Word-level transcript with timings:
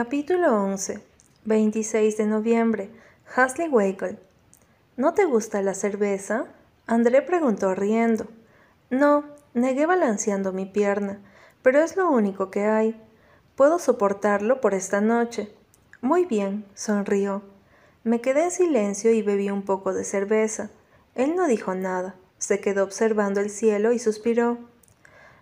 Capítulo 0.00 0.54
11. 0.62 1.00
26 1.44 2.16
de 2.18 2.26
noviembre. 2.26 2.88
Hasley 3.34 3.68
Wakel. 3.68 4.20
¿No 4.96 5.12
te 5.12 5.24
gusta 5.24 5.60
la 5.60 5.74
cerveza? 5.74 6.44
André 6.86 7.20
preguntó 7.20 7.74
riendo. 7.74 8.28
No, 8.90 9.24
negué 9.54 9.86
balanceando 9.86 10.52
mi 10.52 10.66
pierna, 10.66 11.18
pero 11.62 11.80
es 11.80 11.96
lo 11.96 12.08
único 12.08 12.48
que 12.48 12.66
hay. 12.66 12.94
Puedo 13.56 13.80
soportarlo 13.80 14.60
por 14.60 14.72
esta 14.72 15.00
noche. 15.00 15.52
Muy 16.00 16.26
bien, 16.26 16.64
sonrió. 16.74 17.42
Me 18.04 18.20
quedé 18.20 18.44
en 18.44 18.50
silencio 18.52 19.10
y 19.10 19.22
bebí 19.22 19.50
un 19.50 19.62
poco 19.64 19.92
de 19.92 20.04
cerveza. 20.04 20.70
Él 21.16 21.34
no 21.34 21.48
dijo 21.48 21.74
nada, 21.74 22.14
se 22.38 22.60
quedó 22.60 22.84
observando 22.84 23.40
el 23.40 23.50
cielo 23.50 23.90
y 23.90 23.98
suspiró. 23.98 24.58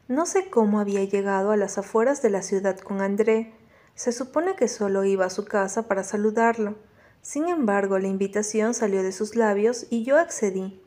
No 0.09 0.25
sé 0.25 0.49
cómo 0.49 0.81
había 0.81 1.05
llegado 1.05 1.51
a 1.51 1.59
las 1.59 1.77
afueras 1.77 2.23
de 2.23 2.31
la 2.31 2.41
ciudad 2.41 2.79
con 2.79 3.03
André. 3.03 3.53
Se 3.97 4.13
supone 4.13 4.57
que 4.57 4.69
solo 4.69 5.05
iba 5.05 5.25
a 5.25 5.31
su 5.31 5.47
casa 5.47 5.89
para 5.89 6.05
saludarlo. 6.05 6.77
Sin 7.23 7.49
embargo, 7.49 7.99
la 7.99 8.09
invitación 8.09 8.75
salió 8.75 9.03
de 9.03 9.11
sus 9.11 9.37
labios 9.37 9.87
y 9.89 10.05
yo 10.05 10.19
accedí. 10.19 10.81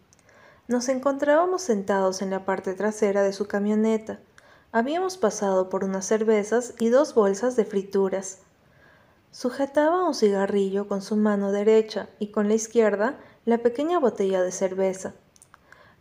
Nos 0.67 0.89
encontrábamos 0.89 1.63
sentados 1.63 2.21
en 2.21 2.29
la 2.29 2.45
parte 2.45 2.75
trasera 2.75 3.23
de 3.23 3.33
su 3.33 3.47
camioneta. 3.47 4.19
Habíamos 4.71 5.17
pasado 5.17 5.69
por 5.69 5.83
unas 5.83 6.05
cervezas 6.05 6.75
y 6.77 6.89
dos 6.89 7.15
bolsas 7.15 7.55
de 7.55 7.65
frituras. 7.65 8.41
Sujetaba 9.31 10.07
un 10.07 10.13
cigarrillo 10.13 10.87
con 10.87 11.01
su 11.01 11.15
mano 11.15 11.51
derecha 11.51 12.09
y 12.19 12.27
con 12.27 12.47
la 12.47 12.53
izquierda 12.53 13.17
la 13.43 13.57
pequeña 13.57 13.97
botella 13.99 14.43
de 14.43 14.51
cerveza. 14.51 15.15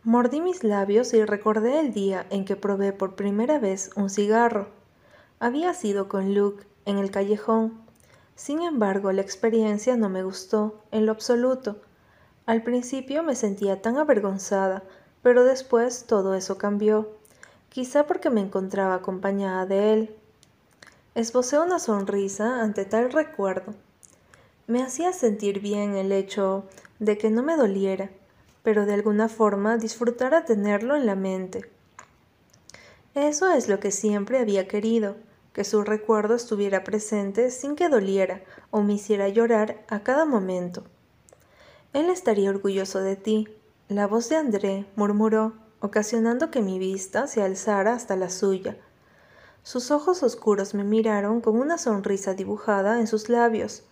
Mordí 0.03 0.41
mis 0.41 0.63
labios 0.63 1.15
y 1.15 1.25
recordé 1.25 1.79
el 1.79 1.91
día 1.91 2.27
en 2.29 2.45
que 2.45 2.55
probé 2.55 2.93
por 2.93 3.15
primera 3.15 3.57
vez 3.57 3.89
un 3.95 4.11
cigarro. 4.11 4.69
Había 5.39 5.73
sido 5.73 6.07
con 6.07 6.35
Luke 6.35 6.68
en 6.85 6.97
el 6.97 7.11
callejón. 7.11 7.81
Sin 8.35 8.61
embargo, 8.61 9.11
la 9.11 9.21
experiencia 9.21 9.97
no 9.97 10.09
me 10.09 10.23
gustó 10.23 10.81
en 10.91 11.05
lo 11.05 11.11
absoluto. 11.11 11.81
Al 12.45 12.63
principio 12.63 13.21
me 13.21 13.35
sentía 13.35 13.81
tan 13.81 13.97
avergonzada, 13.97 14.83
pero 15.21 15.43
después 15.43 16.05
todo 16.05 16.33
eso 16.33 16.57
cambió, 16.57 17.09
quizá 17.69 18.07
porque 18.07 18.29
me 18.29 18.41
encontraba 18.41 18.95
acompañada 18.95 19.65
de 19.65 19.93
él. 19.93 20.15
Esbocé 21.15 21.59
una 21.59 21.79
sonrisa 21.79 22.61
ante 22.61 22.85
tal 22.85 23.11
recuerdo. 23.11 23.73
Me 24.67 24.83
hacía 24.83 25.13
sentir 25.13 25.59
bien 25.59 25.95
el 25.95 26.11
hecho 26.11 26.63
de 26.99 27.17
que 27.17 27.29
no 27.29 27.43
me 27.43 27.57
doliera, 27.57 28.09
pero 28.63 28.85
de 28.85 28.93
alguna 28.93 29.27
forma 29.27 29.77
disfrutara 29.77 30.45
tenerlo 30.45 30.95
en 30.95 31.05
la 31.05 31.15
mente. 31.15 31.69
Eso 33.15 33.51
es 33.51 33.67
lo 33.67 33.79
que 33.79 33.91
siempre 33.91 34.39
había 34.39 34.67
querido, 34.67 35.15
que 35.59 35.65
su 35.65 35.83
recuerdo 35.83 36.35
estuviera 36.35 36.85
presente 36.85 37.51
sin 37.51 37.75
que 37.75 37.89
doliera 37.89 38.41
o 38.71 38.81
me 38.81 38.93
hiciera 38.93 39.27
llorar 39.27 39.83
a 39.89 40.03
cada 40.03 40.23
momento. 40.23 40.85
Él 41.91 42.09
estaría 42.09 42.49
orgulloso 42.49 43.01
de 43.01 43.17
ti, 43.17 43.49
la 43.89 44.07
voz 44.07 44.29
de 44.29 44.37
André 44.37 44.85
murmuró, 44.95 45.51
ocasionando 45.81 46.49
que 46.49 46.61
mi 46.61 46.79
vista 46.79 47.27
se 47.27 47.43
alzara 47.43 47.91
hasta 47.91 48.15
la 48.15 48.29
suya. 48.29 48.77
Sus 49.61 49.91
ojos 49.91 50.23
oscuros 50.23 50.73
me 50.75 50.85
miraron 50.85 51.41
con 51.41 51.59
una 51.59 51.77
sonrisa 51.77 52.35
dibujada 52.35 53.01
en 53.01 53.07
sus 53.07 53.27
labios. 53.27 53.83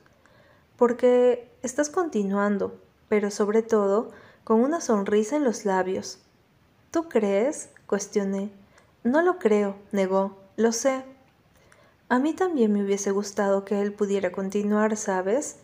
Porque 0.78 1.52
estás 1.64 1.90
continuando, 1.90 2.80
pero 3.10 3.30
sobre 3.30 3.62
todo 3.62 4.12
con 4.46 4.62
una 4.62 4.80
sonrisa 4.80 5.36
en 5.36 5.44
los 5.44 5.66
labios. 5.66 6.20
¿Tú 6.92 7.10
crees? 7.10 7.72
cuestioné. 7.88 8.54
No 9.04 9.22
lo 9.22 9.38
creo, 9.38 9.76
negó. 9.92 10.38
Lo 10.56 10.72
sé. 10.72 11.17
A 12.10 12.20
mí 12.20 12.34
también 12.34 12.72
me 12.72 12.84
hubiese 12.84 13.12
gustado 13.12 13.66
que 13.66 13.82
él 13.82 13.92
pudiera 13.92 14.32
continuar, 14.32 14.96
¿sabes? 14.96 15.58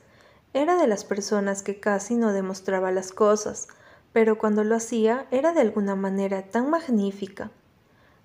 Era 0.53 0.75
de 0.75 0.87
las 0.87 1.05
personas 1.05 1.63
que 1.63 1.79
casi 1.79 2.15
no 2.15 2.33
demostraba 2.33 2.91
las 2.91 3.13
cosas, 3.13 3.69
pero 4.11 4.37
cuando 4.37 4.65
lo 4.65 4.75
hacía 4.75 5.25
era 5.31 5.53
de 5.53 5.61
alguna 5.61 5.95
manera 5.95 6.43
tan 6.43 6.69
magnífica. 6.69 7.49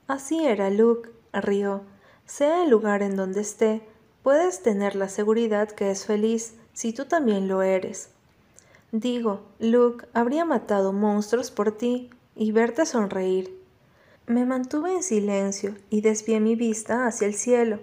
Así 0.08 0.44
era 0.44 0.68
Luke, 0.68 1.10
rió. 1.32 1.82
Sea 2.26 2.64
el 2.64 2.70
lugar 2.70 3.02
en 3.02 3.14
donde 3.14 3.40
esté, 3.40 3.82
puedes 4.22 4.62
tener 4.62 4.96
la 4.96 5.08
seguridad 5.08 5.70
que 5.70 5.90
es 5.90 6.04
feliz 6.04 6.54
si 6.72 6.92
tú 6.92 7.04
también 7.04 7.46
lo 7.46 7.62
eres. 7.62 8.10
Digo, 8.90 9.42
Luke 9.58 10.06
habría 10.12 10.44
matado 10.44 10.92
monstruos 10.92 11.50
por 11.50 11.76
ti 11.76 12.10
y 12.34 12.52
verte 12.52 12.84
sonreír. 12.84 13.58
Me 14.26 14.44
mantuve 14.44 14.92
en 14.92 15.02
silencio 15.02 15.76
y 15.88 16.00
desvié 16.00 16.40
mi 16.40 16.56
vista 16.56 17.06
hacia 17.06 17.26
el 17.26 17.34
cielo. 17.34 17.78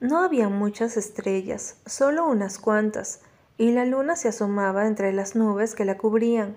No 0.00 0.22
había 0.22 0.48
muchas 0.48 0.96
estrellas, 0.96 1.76
solo 1.86 2.26
unas 2.26 2.58
cuantas, 2.58 3.20
y 3.58 3.72
la 3.72 3.84
luna 3.84 4.16
se 4.16 4.28
asomaba 4.28 4.86
entre 4.86 5.12
las 5.12 5.34
nubes 5.36 5.74
que 5.74 5.84
la 5.84 5.96
cubrían. 5.96 6.56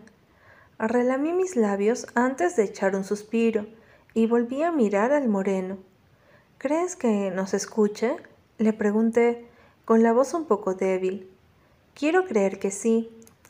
Relamí 0.77 1.31
mis 1.33 1.55
labios 1.55 2.07
antes 2.15 2.55
de 2.55 2.63
echar 2.63 2.95
un 2.95 3.03
suspiro 3.03 3.65
y 4.13 4.27
volví 4.27 4.63
a 4.63 4.71
mirar 4.71 5.13
al 5.13 5.27
moreno. 5.27 5.77
¿Crees 6.57 6.95
que 6.95 7.31
nos 7.31 7.53
escuche? 7.53 8.17
Le 8.57 8.73
pregunté, 8.73 9.47
con 9.85 10.03
la 10.03 10.13
voz 10.13 10.33
un 10.33 10.45
poco 10.45 10.73
débil. 10.73 11.29
Quiero 11.93 12.25
creer 12.25 12.59
que 12.59 12.71
sí, 12.71 13.09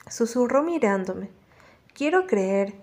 Susurró 0.09 0.63
mirándome. 0.63 1.29
Quiero 1.93 2.25
creer. 2.25 2.73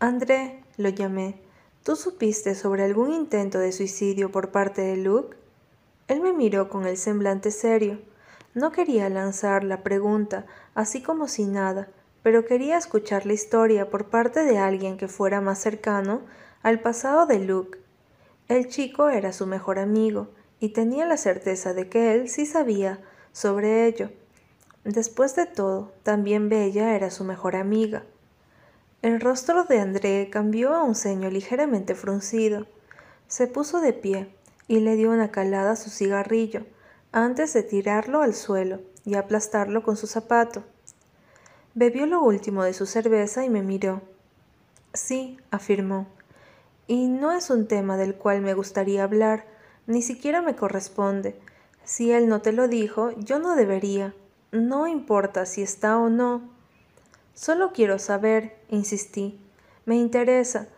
André, 0.00 0.64
lo 0.76 0.88
llamé. 0.88 1.36
¿Tú 1.84 1.94
supiste 1.94 2.56
sobre 2.56 2.84
algún 2.84 3.12
intento 3.12 3.58
de 3.58 3.70
suicidio 3.70 4.32
por 4.32 4.50
parte 4.50 4.82
de 4.82 4.96
Luke? 4.96 5.36
Él 6.10 6.20
me 6.20 6.32
miró 6.32 6.68
con 6.68 6.86
el 6.86 6.96
semblante 6.96 7.52
serio. 7.52 8.00
No 8.52 8.72
quería 8.72 9.08
lanzar 9.08 9.62
la 9.62 9.84
pregunta, 9.84 10.44
así 10.74 11.02
como 11.02 11.28
si 11.28 11.46
nada, 11.46 11.86
pero 12.24 12.44
quería 12.44 12.76
escuchar 12.76 13.26
la 13.26 13.32
historia 13.32 13.90
por 13.90 14.06
parte 14.10 14.42
de 14.42 14.58
alguien 14.58 14.96
que 14.98 15.06
fuera 15.06 15.40
más 15.40 15.60
cercano 15.60 16.22
al 16.64 16.80
pasado 16.80 17.26
de 17.26 17.38
Luke. 17.38 17.78
El 18.48 18.66
chico 18.66 19.08
era 19.08 19.32
su 19.32 19.46
mejor 19.46 19.78
amigo, 19.78 20.30
y 20.58 20.70
tenía 20.70 21.06
la 21.06 21.16
certeza 21.16 21.74
de 21.74 21.88
que 21.88 22.12
él 22.12 22.28
sí 22.28 22.44
sabía 22.44 22.98
sobre 23.30 23.86
ello, 23.86 24.10
Después 24.82 25.36
de 25.36 25.46
todo, 25.46 25.92
también 26.02 26.48
Bella 26.48 26.96
era 26.96 27.10
su 27.10 27.22
mejor 27.22 27.54
amiga. 27.54 28.02
El 29.02 29.20
rostro 29.20 29.62
de 29.62 29.78
André 29.78 30.28
cambió 30.28 30.74
a 30.74 30.82
un 30.82 30.96
ceño 30.96 31.30
ligeramente 31.30 31.94
fruncido. 31.94 32.66
Se 33.28 33.46
puso 33.46 33.80
de 33.80 33.92
pie 33.92 34.34
y 34.70 34.78
le 34.78 34.94
dio 34.94 35.10
una 35.10 35.32
calada 35.32 35.72
a 35.72 35.76
su 35.76 35.90
cigarrillo 35.90 36.64
antes 37.10 37.52
de 37.54 37.64
tirarlo 37.64 38.22
al 38.22 38.34
suelo 38.34 38.78
y 39.04 39.16
aplastarlo 39.16 39.82
con 39.82 39.96
su 39.96 40.06
zapato. 40.06 40.62
Bebió 41.74 42.06
lo 42.06 42.22
último 42.22 42.62
de 42.62 42.72
su 42.72 42.86
cerveza 42.86 43.44
y 43.44 43.50
me 43.50 43.62
miró. 43.62 44.00
Sí, 44.94 45.38
afirmó, 45.50 46.06
y 46.86 47.08
no 47.08 47.32
es 47.32 47.50
un 47.50 47.66
tema 47.66 47.96
del 47.96 48.14
cual 48.14 48.42
me 48.42 48.54
gustaría 48.54 49.02
hablar, 49.02 49.44
ni 49.88 50.02
siquiera 50.02 50.40
me 50.40 50.54
corresponde. 50.54 51.34
Si 51.82 52.12
él 52.12 52.28
no 52.28 52.40
te 52.40 52.52
lo 52.52 52.68
dijo, 52.68 53.10
yo 53.18 53.40
no 53.40 53.56
debería. 53.56 54.14
No 54.52 54.86
importa 54.86 55.46
si 55.46 55.62
está 55.62 55.98
o 55.98 56.10
no. 56.10 56.48
Solo 57.34 57.72
quiero 57.72 57.98
saber, 57.98 58.56
insistí. 58.68 59.40
Me 59.84 59.96
interesa. 59.96 60.68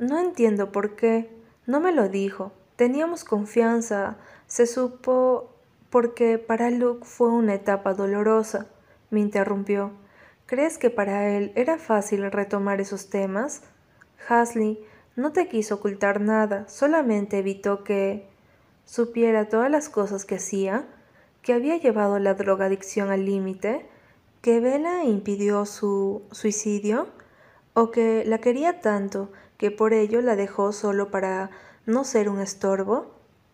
No 0.00 0.18
entiendo 0.18 0.72
por 0.72 0.96
qué. 0.96 1.30
No 1.64 1.78
me 1.78 1.92
lo 1.92 2.08
dijo. 2.08 2.50
Teníamos 2.76 3.24
confianza. 3.24 4.16
Se 4.46 4.66
supo 4.66 5.50
porque 5.90 6.38
para 6.38 6.70
Luke 6.70 7.04
fue 7.04 7.30
una 7.30 7.54
etapa 7.54 7.94
dolorosa. 7.94 8.66
Me 9.10 9.20
interrumpió. 9.20 9.92
¿Crees 10.46 10.78
que 10.78 10.90
para 10.90 11.28
él 11.30 11.52
era 11.56 11.78
fácil 11.78 12.30
retomar 12.30 12.80
esos 12.80 13.10
temas? 13.10 13.62
Hasley 14.28 14.78
no 15.16 15.32
te 15.32 15.48
quiso 15.48 15.76
ocultar 15.76 16.20
nada, 16.20 16.68
solamente 16.68 17.38
evitó 17.38 17.82
que 17.82 18.28
supiera 18.84 19.48
todas 19.48 19.70
las 19.70 19.88
cosas 19.88 20.24
que 20.24 20.36
hacía 20.36 20.86
que 21.46 21.52
había 21.52 21.76
llevado 21.76 22.18
la 22.18 22.34
drogadicción 22.34 23.10
al 23.10 23.24
límite, 23.24 23.86
que 24.42 24.58
Vela 24.58 25.04
impidió 25.04 25.64
su 25.64 26.22
suicidio, 26.32 27.06
o 27.72 27.92
que 27.92 28.24
la 28.26 28.38
quería 28.38 28.80
tanto 28.80 29.30
que 29.56 29.70
por 29.70 29.92
ello 29.92 30.20
la 30.22 30.34
dejó 30.34 30.72
solo 30.72 31.12
para 31.12 31.52
no 31.86 32.04
ser 32.04 32.28
un 32.28 32.40
estorbo? 32.40 33.06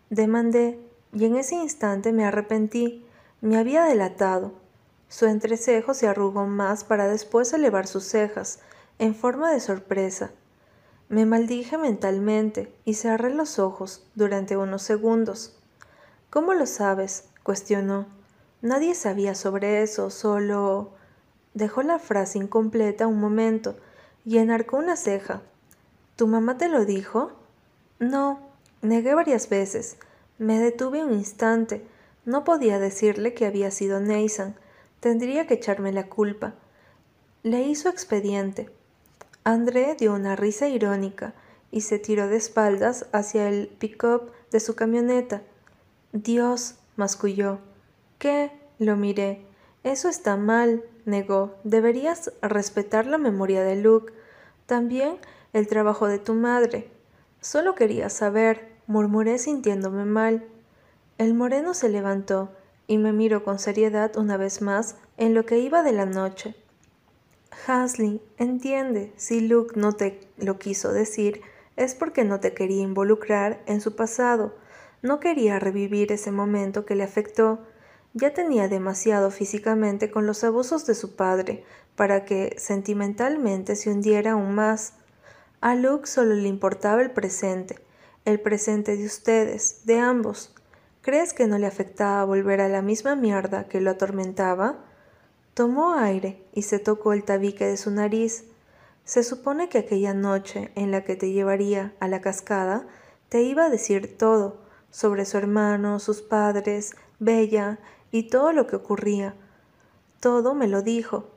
Demandé, 0.09 0.79
y 1.13 1.25
en 1.25 1.35
ese 1.35 1.55
instante 1.55 2.11
me 2.11 2.25
arrepentí, 2.25 3.05
me 3.41 3.57
había 3.57 3.83
delatado. 3.83 4.51
Su 5.07 5.27
entrecejo 5.27 5.93
se 5.93 6.07
arrugó 6.07 6.47
más 6.47 6.83
para 6.83 7.07
después 7.07 7.53
elevar 7.53 7.85
sus 7.85 8.03
cejas, 8.03 8.59
en 8.97 9.13
forma 9.13 9.51
de 9.51 9.59
sorpresa. 9.59 10.31
Me 11.09 11.25
maldije 11.27 11.77
mentalmente 11.77 12.73
y 12.85 12.95
cerré 12.95 13.33
los 13.33 13.59
ojos 13.59 14.03
durante 14.15 14.57
unos 14.57 14.81
segundos. 14.81 15.55
¿Cómo 16.31 16.55
lo 16.55 16.65
sabes? 16.65 17.25
cuestionó. 17.43 18.07
Nadie 18.61 18.95
sabía 18.95 19.35
sobre 19.35 19.83
eso, 19.83 20.09
solo... 20.09 20.91
Dejó 21.53 21.83
la 21.83 21.99
frase 21.99 22.39
incompleta 22.39 23.05
un 23.05 23.19
momento 23.19 23.75
y 24.25 24.39
enarcó 24.39 24.77
una 24.77 24.95
ceja. 24.95 25.43
¿Tu 26.15 26.25
mamá 26.25 26.57
te 26.57 26.67
lo 26.67 26.85
dijo? 26.85 27.42
No, 27.99 28.39
negué 28.81 29.13
varias 29.13 29.49
veces. 29.49 29.97
Me 30.37 30.59
detuve 30.59 31.03
un 31.03 31.13
instante. 31.13 31.85
No 32.25 32.43
podía 32.43 32.79
decirle 32.79 33.33
que 33.33 33.45
había 33.45 33.71
sido 33.71 33.99
Nathan. 33.99 34.55
Tendría 34.99 35.47
que 35.47 35.55
echarme 35.55 35.91
la 35.91 36.07
culpa. 36.07 36.55
Le 37.43 37.61
hizo 37.63 37.89
expediente. 37.89 38.69
André 39.43 39.95
dio 39.99 40.13
una 40.13 40.35
risa 40.35 40.69
irónica 40.69 41.33
y 41.71 41.81
se 41.81 41.99
tiró 41.99 42.27
de 42.27 42.37
espaldas 42.37 43.07
hacia 43.11 43.49
el 43.49 43.67
pick-up 43.67 44.31
de 44.51 44.59
su 44.59 44.75
camioneta. 44.75 45.41
Dios, 46.13 46.75
masculló. 46.95 47.59
¿Qué? 48.19 48.51
Lo 48.79 48.95
miré. 48.95 49.45
Eso 49.83 50.07
está 50.07 50.37
mal, 50.37 50.83
negó. 51.05 51.55
Deberías 51.65 52.31
respetar 52.41 53.05
la 53.05 53.17
memoria 53.17 53.63
de 53.63 53.75
Luke. 53.75 54.13
También 54.65 55.17
el 55.51 55.67
trabajo 55.67 56.07
de 56.07 56.19
tu 56.19 56.33
madre. 56.33 56.92
Solo 57.43 57.75
quería 57.75 58.09
saber, 58.09 58.71
murmuré 58.87 59.37
sintiéndome 59.37 60.05
mal. 60.05 60.47
El 61.17 61.33
moreno 61.33 61.73
se 61.73 61.89
levantó 61.89 62.53
y 62.87 62.97
me 62.97 63.11
miró 63.11 63.43
con 63.43 63.59
seriedad 63.59 64.15
una 64.15 64.37
vez 64.37 64.61
más 64.61 64.95
en 65.17 65.33
lo 65.33 65.45
que 65.45 65.59
iba 65.59 65.83
de 65.83 65.91
la 65.91 66.05
noche. 66.05 66.55
Hasley, 67.67 68.21
entiende, 68.37 69.11
si 69.17 69.41
Luke 69.41 69.77
no 69.77 69.91
te 69.91 70.21
lo 70.37 70.57
quiso 70.57 70.93
decir, 70.93 71.41
es 71.75 71.95
porque 71.95 72.23
no 72.23 72.39
te 72.39 72.53
quería 72.53 72.81
involucrar 72.81 73.61
en 73.65 73.81
su 73.81 73.93
pasado, 73.93 74.55
no 75.01 75.19
quería 75.19 75.59
revivir 75.59 76.13
ese 76.13 76.31
momento 76.31 76.85
que 76.85 76.95
le 76.95 77.03
afectó. 77.03 77.59
Ya 78.13 78.33
tenía 78.33 78.69
demasiado 78.69 79.31
físicamente 79.31 80.09
con 80.11 80.25
los 80.25 80.45
abusos 80.45 80.85
de 80.85 80.95
su 80.95 81.17
padre 81.17 81.65
para 81.97 82.23
que 82.23 82.55
sentimentalmente 82.57 83.75
se 83.75 83.89
hundiera 83.89 84.31
aún 84.31 84.55
más. 84.55 84.93
A 85.63 85.75
Luke 85.75 86.07
solo 86.07 86.35
le 86.35 86.49
importaba 86.49 87.01
el 87.01 87.11
presente, 87.11 87.79
el 88.25 88.41
presente 88.41 88.97
de 88.97 89.05
ustedes, 89.05 89.85
de 89.85 89.97
ambos. 89.97 90.53
¿Crees 91.01 91.33
que 91.33 91.47
no 91.47 91.57
le 91.57 91.67
afectaba 91.67 92.25
volver 92.25 92.59
a 92.59 92.67
la 92.67 92.81
misma 92.81 93.15
mierda 93.15 93.69
que 93.69 93.79
lo 93.79 93.91
atormentaba? 93.91 94.83
Tomó 95.53 95.93
aire 95.93 96.43
y 96.51 96.63
se 96.63 96.79
tocó 96.79 97.13
el 97.13 97.23
tabique 97.23 97.65
de 97.65 97.77
su 97.77 97.91
nariz. 97.91 98.43
Se 99.05 99.23
supone 99.23 99.69
que 99.69 99.77
aquella 99.77 100.13
noche 100.13 100.73
en 100.75 100.91
la 100.91 101.05
que 101.05 101.15
te 101.15 101.31
llevaría 101.31 101.93
a 102.01 102.09
la 102.09 102.19
cascada 102.19 102.85
te 103.29 103.43
iba 103.43 103.67
a 103.67 103.69
decir 103.69 104.17
todo 104.17 104.57
sobre 104.91 105.23
su 105.23 105.37
hermano, 105.37 105.99
sus 105.99 106.21
padres, 106.21 106.93
Bella 107.19 107.79
y 108.11 108.23
todo 108.23 108.51
lo 108.51 108.67
que 108.67 108.75
ocurría. 108.75 109.33
Todo 110.19 110.55
me 110.55 110.67
lo 110.67 110.81
dijo. 110.81 111.29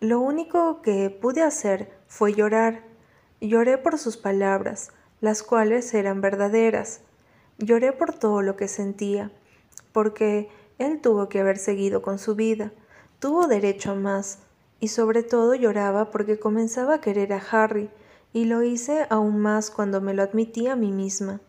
Lo 0.00 0.18
único 0.18 0.80
que 0.80 1.10
pude 1.10 1.42
hacer 1.42 1.92
fue 2.06 2.32
llorar. 2.32 2.88
Lloré 3.40 3.78
por 3.78 3.98
sus 3.98 4.18
palabras, 4.18 4.90
las 5.22 5.42
cuales 5.42 5.94
eran 5.94 6.20
verdaderas. 6.20 7.00
Lloré 7.58 7.92
por 7.92 8.12
todo 8.12 8.42
lo 8.42 8.56
que 8.56 8.68
sentía, 8.68 9.30
porque 9.92 10.50
él 10.78 11.00
tuvo 11.00 11.28
que 11.28 11.40
haber 11.40 11.56
seguido 11.56 12.02
con 12.02 12.18
su 12.18 12.34
vida, 12.34 12.70
tuvo 13.18 13.46
derecho 13.46 13.92
a 13.92 13.94
más, 13.94 14.40
y 14.78 14.88
sobre 14.88 15.22
todo 15.22 15.54
lloraba 15.54 16.10
porque 16.10 16.38
comenzaba 16.38 16.96
a 16.96 17.00
querer 17.00 17.32
a 17.32 17.42
Harry, 17.50 17.90
y 18.32 18.44
lo 18.44 18.62
hice 18.62 19.06
aún 19.08 19.38
más 19.38 19.70
cuando 19.70 20.00
me 20.00 20.14
lo 20.14 20.22
admití 20.22 20.66
a 20.66 20.76
mí 20.76 20.92
misma. 20.92 21.40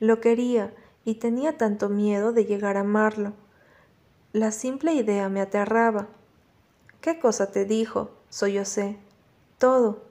Lo 0.00 0.20
quería, 0.20 0.72
y 1.04 1.14
tenía 1.14 1.56
tanto 1.56 1.88
miedo 1.88 2.32
de 2.32 2.44
llegar 2.46 2.76
a 2.76 2.80
amarlo. 2.80 3.32
La 4.32 4.50
simple 4.50 4.92
idea 4.92 5.28
me 5.28 5.40
aterraba. 5.40 6.08
¿Qué 7.00 7.18
cosa 7.18 7.50
te 7.50 7.64
dijo? 7.64 8.10
sollocé. 8.28 8.98
Todo. 9.58 10.07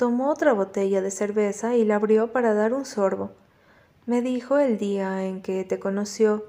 Tomó 0.00 0.30
otra 0.30 0.54
botella 0.54 1.02
de 1.02 1.10
cerveza 1.10 1.76
y 1.76 1.84
la 1.84 1.96
abrió 1.96 2.32
para 2.32 2.54
dar 2.54 2.72
un 2.72 2.86
sorbo. 2.86 3.32
Me 4.06 4.22
dijo 4.22 4.56
el 4.56 4.78
día 4.78 5.26
en 5.26 5.42
que 5.42 5.62
te 5.64 5.78
conoció 5.78 6.46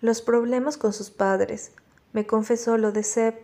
los 0.00 0.22
problemas 0.22 0.78
con 0.78 0.94
sus 0.94 1.10
padres. 1.10 1.72
Me 2.14 2.26
confesó 2.26 2.78
lo 2.78 2.92
de 2.92 3.02
Seb 3.02 3.34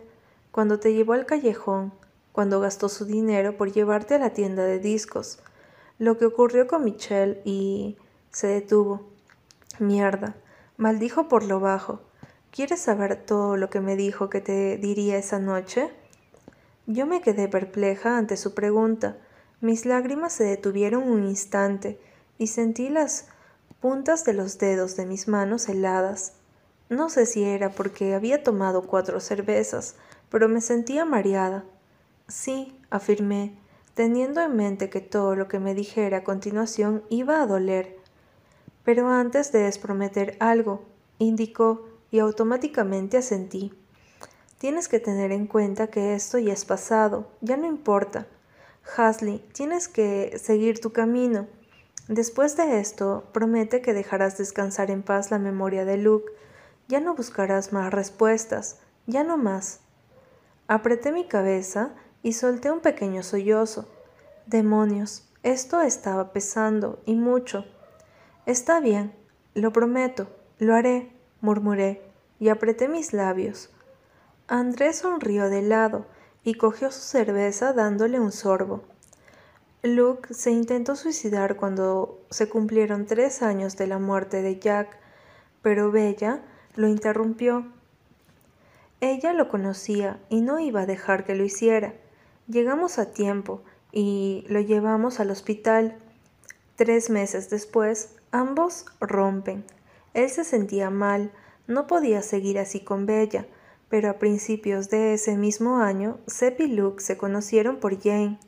cuando 0.49 0.79
te 0.79 0.95
llevó 0.95 1.13
al 1.13 1.27
callejón, 1.27 1.93
cuando 2.31 2.59
gastó 2.59 2.89
su 2.89 3.05
dinero 3.05 3.55
por 3.55 3.71
llevarte 3.71 4.15
a 4.15 4.17
la 4.17 4.31
tienda 4.31 4.63
de 4.63 4.79
discos, 4.79 5.37
lo 5.99 6.17
que 6.17 6.25
ocurrió 6.25 6.65
con 6.65 6.83
Michelle 6.83 7.39
y... 7.45 7.99
se 8.31 8.47
detuvo. 8.47 9.11
Mierda, 9.77 10.37
maldijo 10.77 11.27
por 11.27 11.43
lo 11.43 11.59
bajo. 11.59 12.01
¿Quieres 12.49 12.79
saber 12.81 13.15
todo 13.27 13.57
lo 13.57 13.69
que 13.69 13.79
me 13.79 13.95
dijo 13.95 14.27
que 14.27 14.41
te 14.41 14.77
diría 14.77 15.19
esa 15.19 15.37
noche? 15.37 15.91
Yo 16.87 17.05
me 17.05 17.21
quedé 17.21 17.47
perpleja 17.47 18.17
ante 18.17 18.37
su 18.37 18.55
pregunta. 18.55 19.17
Mis 19.61 19.85
lágrimas 19.85 20.33
se 20.33 20.43
detuvieron 20.43 21.03
un 21.03 21.23
instante 21.23 21.99
y 22.39 22.47
sentí 22.47 22.89
las 22.89 23.27
puntas 23.79 24.25
de 24.25 24.33
los 24.33 24.57
dedos 24.57 24.95
de 24.95 25.05
mis 25.05 25.27
manos 25.27 25.69
heladas. 25.69 26.33
No 26.89 27.09
sé 27.09 27.27
si 27.27 27.43
era 27.43 27.69
porque 27.69 28.15
había 28.15 28.41
tomado 28.41 28.87
cuatro 28.87 29.19
cervezas, 29.19 29.95
pero 30.29 30.49
me 30.49 30.61
sentía 30.61 31.05
mareada. 31.05 31.63
Sí, 32.27 32.75
afirmé, 32.89 33.55
teniendo 33.93 34.41
en 34.41 34.55
mente 34.55 34.89
que 34.89 34.99
todo 34.99 35.35
lo 35.35 35.47
que 35.47 35.59
me 35.59 35.75
dijera 35.75 36.17
a 36.17 36.23
continuación 36.23 37.03
iba 37.09 37.39
a 37.39 37.45
doler. 37.45 37.97
Pero 38.83 39.09
antes 39.09 39.51
de 39.51 39.71
prometer 39.79 40.37
algo, 40.39 40.85
indicó 41.19 41.87
y 42.09 42.17
automáticamente 42.17 43.17
asentí. 43.17 43.73
Tienes 44.57 44.87
que 44.87 44.99
tener 44.99 45.31
en 45.31 45.45
cuenta 45.45 45.87
que 45.87 46.15
esto 46.15 46.39
ya 46.39 46.53
es 46.53 46.65
pasado, 46.65 47.27
ya 47.41 47.57
no 47.57 47.67
importa. 47.67 48.25
Hasley, 48.95 49.39
tienes 49.53 49.87
que 49.87 50.37
seguir 50.37 50.79
tu 50.79 50.91
camino. 50.91 51.47
Después 52.07 52.57
de 52.57 52.79
esto, 52.79 53.23
promete 53.31 53.81
que 53.81 53.93
dejarás 53.93 54.37
descansar 54.37 54.91
en 54.91 55.03
paz 55.03 55.31
la 55.31 55.39
memoria 55.39 55.85
de 55.85 55.97
Luke. 55.97 56.31
Ya 56.87 56.99
no 56.99 57.15
buscarás 57.15 57.71
más 57.71 57.93
respuestas, 57.93 58.79
ya 59.07 59.23
no 59.23 59.37
más. 59.37 59.81
Apreté 60.67 61.11
mi 61.11 61.27
cabeza 61.27 61.93
y 62.23 62.33
solté 62.33 62.71
un 62.71 62.81
pequeño 62.81 63.23
sollozo. 63.23 63.87
Demonios, 64.45 65.29
esto 65.43 65.81
estaba 65.81 66.33
pesando 66.33 67.01
y 67.05 67.15
mucho. 67.15 67.65
Está 68.45 68.79
bien, 68.79 69.13
lo 69.53 69.71
prometo, 69.71 70.27
lo 70.59 70.75
haré, 70.75 71.11
murmuré, 71.39 72.01
y 72.39 72.49
apreté 72.49 72.87
mis 72.87 73.13
labios. 73.13 73.69
Andrés 74.47 74.97
sonrió 74.97 75.49
de 75.49 75.61
lado 75.61 76.05
y 76.43 76.55
cogió 76.55 76.91
su 76.91 77.01
cerveza 77.01 77.73
dándole 77.73 78.19
un 78.19 78.31
sorbo. 78.31 78.83
Luke 79.83 80.33
se 80.33 80.51
intentó 80.51 80.95
suicidar 80.95 81.55
cuando 81.55 82.19
se 82.29 82.47
cumplieron 82.47 83.05
tres 83.05 83.41
años 83.41 83.77
de 83.77 83.87
la 83.87 83.99
muerte 83.99 84.41
de 84.41 84.59
Jack, 84.59 84.97
pero 85.61 85.91
Bella 85.91 86.41
lo 86.75 86.87
interrumpió. 86.87 87.65
Ella 88.99 89.33
lo 89.33 89.49
conocía 89.49 90.19
y 90.29 90.41
no 90.41 90.59
iba 90.59 90.81
a 90.81 90.85
dejar 90.85 91.25
que 91.25 91.35
lo 91.35 91.43
hiciera. 91.43 91.93
Llegamos 92.47 92.99
a 92.99 93.11
tiempo 93.11 93.63
y 93.91 94.45
lo 94.47 94.59
llevamos 94.61 95.19
al 95.19 95.31
hospital. 95.31 95.97
Tres 96.75 97.09
meses 97.09 97.49
después, 97.49 98.15
ambos 98.31 98.85
rompen. 98.99 99.65
Él 100.13 100.29
se 100.29 100.43
sentía 100.43 100.89
mal, 100.89 101.31
no 101.67 101.87
podía 101.87 102.21
seguir 102.21 102.59
así 102.59 102.81
con 102.81 103.05
Bella, 103.05 103.47
pero 103.91 104.09
a 104.09 104.19
principios 104.19 104.89
de 104.89 105.13
ese 105.13 105.35
mismo 105.35 105.79
año, 105.79 106.17
Seb 106.25 106.61
y 106.61 106.67
Luke 106.67 107.03
se 107.03 107.17
conocieron 107.17 107.75
por 107.75 108.01
Jane. 108.01 108.39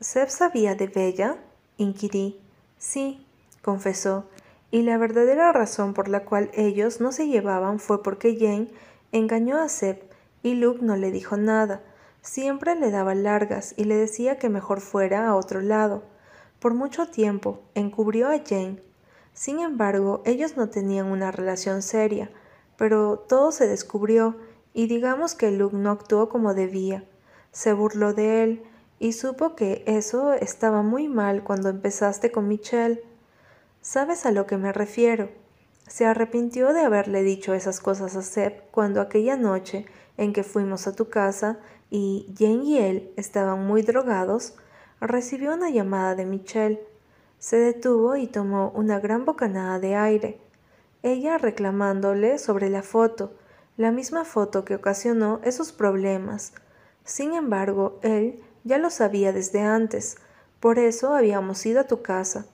¿Seb 0.00 0.28
sabía 0.30 0.74
de 0.74 0.88
Bella? 0.88 1.36
inquirí. 1.76 2.40
Sí, 2.76 3.24
confesó, 3.62 4.26
y 4.72 4.82
la 4.82 4.98
verdadera 4.98 5.52
razón 5.52 5.94
por 5.94 6.08
la 6.08 6.24
cual 6.24 6.50
ellos 6.54 7.00
no 7.00 7.12
se 7.12 7.28
llevaban 7.28 7.78
fue 7.78 8.02
porque 8.02 8.36
Jane 8.36 8.68
engañó 9.12 9.58
a 9.58 9.68
Seb 9.68 10.02
y 10.42 10.54
Luke 10.54 10.80
no 10.82 10.96
le 10.96 11.12
dijo 11.12 11.36
nada. 11.36 11.80
Siempre 12.20 12.74
le 12.74 12.90
daba 12.90 13.14
largas 13.14 13.74
y 13.76 13.84
le 13.84 13.94
decía 13.94 14.38
que 14.38 14.48
mejor 14.48 14.80
fuera 14.80 15.28
a 15.28 15.36
otro 15.36 15.60
lado. 15.60 16.02
Por 16.58 16.74
mucho 16.74 17.06
tiempo 17.06 17.60
encubrió 17.76 18.28
a 18.28 18.40
Jane. 18.44 18.82
Sin 19.34 19.60
embargo, 19.60 20.20
ellos 20.26 20.56
no 20.56 20.68
tenían 20.68 21.06
una 21.06 21.30
relación 21.30 21.80
seria, 21.80 22.32
pero 22.76 23.20
todo 23.20 23.52
se 23.52 23.68
descubrió 23.68 24.36
y 24.78 24.86
digamos 24.86 25.34
que 25.34 25.50
Luke 25.50 25.76
no 25.76 25.90
actuó 25.90 26.28
como 26.28 26.54
debía. 26.54 27.02
Se 27.50 27.72
burló 27.72 28.14
de 28.14 28.44
él, 28.44 28.62
y 29.00 29.12
supo 29.12 29.56
que 29.56 29.82
eso 29.88 30.34
estaba 30.34 30.82
muy 30.82 31.08
mal 31.08 31.42
cuando 31.42 31.68
empezaste 31.68 32.30
con 32.30 32.46
Michelle. 32.46 33.02
¿Sabes 33.80 34.24
a 34.24 34.30
lo 34.30 34.46
que 34.46 34.56
me 34.56 34.72
refiero? 34.72 35.30
Se 35.88 36.06
arrepintió 36.06 36.72
de 36.72 36.82
haberle 36.82 37.24
dicho 37.24 37.54
esas 37.54 37.80
cosas 37.80 38.14
a 38.14 38.22
Seb 38.22 38.70
cuando 38.70 39.00
aquella 39.00 39.36
noche 39.36 39.84
en 40.16 40.32
que 40.32 40.44
fuimos 40.44 40.86
a 40.86 40.94
tu 40.94 41.08
casa 41.08 41.58
y 41.90 42.32
Jane 42.38 42.62
y 42.62 42.78
él 42.78 43.12
estaban 43.16 43.66
muy 43.66 43.82
drogados, 43.82 44.54
recibió 45.00 45.54
una 45.54 45.70
llamada 45.70 46.14
de 46.14 46.24
Michelle. 46.24 46.86
Se 47.40 47.56
detuvo 47.56 48.14
y 48.14 48.28
tomó 48.28 48.70
una 48.76 49.00
gran 49.00 49.24
bocanada 49.24 49.80
de 49.80 49.96
aire. 49.96 50.40
Ella 51.02 51.36
reclamándole 51.36 52.38
sobre 52.38 52.70
la 52.70 52.84
foto, 52.84 53.32
la 53.78 53.92
misma 53.92 54.24
foto 54.24 54.64
que 54.64 54.74
ocasionó 54.74 55.40
esos 55.44 55.72
problemas. 55.72 56.52
Sin 57.04 57.32
embargo, 57.32 58.00
él 58.02 58.42
ya 58.64 58.76
lo 58.76 58.90
sabía 58.90 59.32
desde 59.32 59.60
antes, 59.60 60.16
por 60.58 60.80
eso 60.80 61.14
habíamos 61.14 61.64
ido 61.64 61.80
a 61.80 61.86
tu 61.86 62.02
casa. 62.02 62.46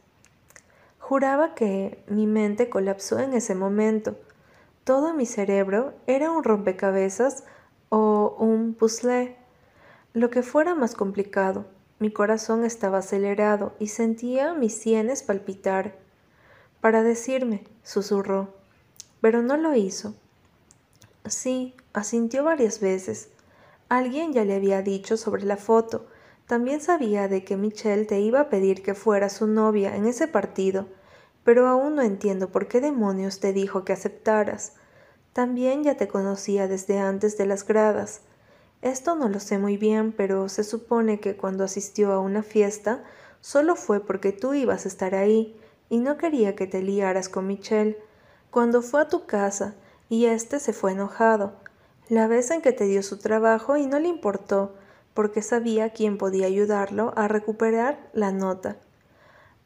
Juraba 0.99 1.55
que 1.55 2.05
mi 2.09 2.27
mente 2.27 2.69
colapsó 2.69 3.19
en 3.19 3.33
ese 3.33 3.55
momento. 3.55 4.17
Todo 4.85 5.15
mi 5.15 5.25
cerebro 5.25 5.95
era 6.07 6.31
un 6.31 6.45
rompecabezas 6.45 7.45
o 7.89 8.37
un 8.39 8.75
puzzle, 8.75 9.35
lo 10.13 10.29
que 10.29 10.43
fuera 10.43 10.75
más 10.75 10.95
complicado. 10.95 11.65
Mi 11.99 12.13
corazón 12.13 12.67
estaba 12.67 12.99
acelerado 12.99 13.73
y 13.79 13.89
sentía 13.89 14.53
mis 14.53 14.75
sienes 14.75 15.23
palpitar. 15.23 15.97
Para 16.83 17.03
decirme, 17.03 17.65
susurró, 17.83 18.53
pero 19.23 19.41
no 19.41 19.57
lo 19.57 19.75
hizo. 19.75 20.15
Sí, 21.27 21.75
asintió 21.93 22.45
varias 22.45 22.81
veces. 22.81 23.31
Alguien 23.89 24.33
ya 24.33 24.45
le 24.45 24.55
había 24.55 24.83
dicho 24.83 25.17
sobre 25.17 25.45
la 25.45 25.57
foto. 25.57 26.07
También 26.47 26.81
sabía 26.81 27.29
de 27.29 27.45
que 27.45 27.57
Michelle 27.57 28.05
te 28.05 28.21
iba 28.21 28.41
a 28.41 28.49
pedir 28.49 28.83
que 28.83 28.95
fuera 28.95 29.29
su 29.29 29.47
novia 29.47 29.97
en 29.97 30.07
ese 30.07 30.29
partido 30.29 30.87
pero 31.45 31.69
aún 31.69 31.95
no 31.95 32.03
entiendo 32.03 32.51
por 32.51 32.67
qué 32.67 32.81
demonios 32.81 33.39
te 33.39 33.53
dijo 33.53 33.85
que 33.85 33.93
aceptaras. 33.93 34.73
También 35.35 35.85
ya 35.85 35.97
te 35.97 36.09
conocía 36.09 36.67
desde 36.67 36.99
antes 36.99 37.37
de 37.37 37.47
las 37.47 37.67
gradas. 37.67 38.23
Esto 38.83 39.15
no 39.15 39.29
lo 39.29 39.41
sé 39.41 39.59
muy 39.59 39.77
bien, 39.77 40.13
pero 40.13 40.49
se 40.49 40.65
supone 40.65 41.21
que 41.21 41.37
cuando 41.37 41.65
asistió 41.65 42.13
a 42.13 42.19
una 42.19 42.43
fiesta 42.43 43.05
solo 43.41 43.77
fue 43.77 44.01
porque 44.01 44.33
tú 44.33 44.55
ibas 44.55 44.85
a 44.85 44.89
estar 44.89 45.15
ahí 45.15 45.57
y 45.91 45.99
no 45.99 46.17
quería 46.17 46.57
que 46.57 46.67
te 46.67 46.83
liaras 46.83 47.29
con 47.29 47.47
Michelle. 47.47 47.99
Cuando 48.51 48.81
fue 48.81 49.03
a 49.03 49.09
tu 49.09 49.27
casa 49.27 49.75
y 50.09 50.27
éste 50.27 50.61
se 50.61 50.73
fue 50.73 50.93
enojado, 50.93 51.55
la 52.09 52.27
vez 52.27 52.51
en 52.51 52.61
que 52.61 52.73
te 52.73 52.85
dio 52.85 53.03
su 53.03 53.19
trabajo 53.19 53.77
y 53.77 53.87
no 53.87 53.99
le 53.99 54.09
importó, 54.09 54.75
porque 55.15 55.43
sabía 55.43 55.91
quién 55.91 56.19
podía 56.19 56.47
ayudarlo 56.47 57.13
a 57.17 57.29
recuperar 57.29 58.11
la 58.13 58.33
nota. 58.33 58.77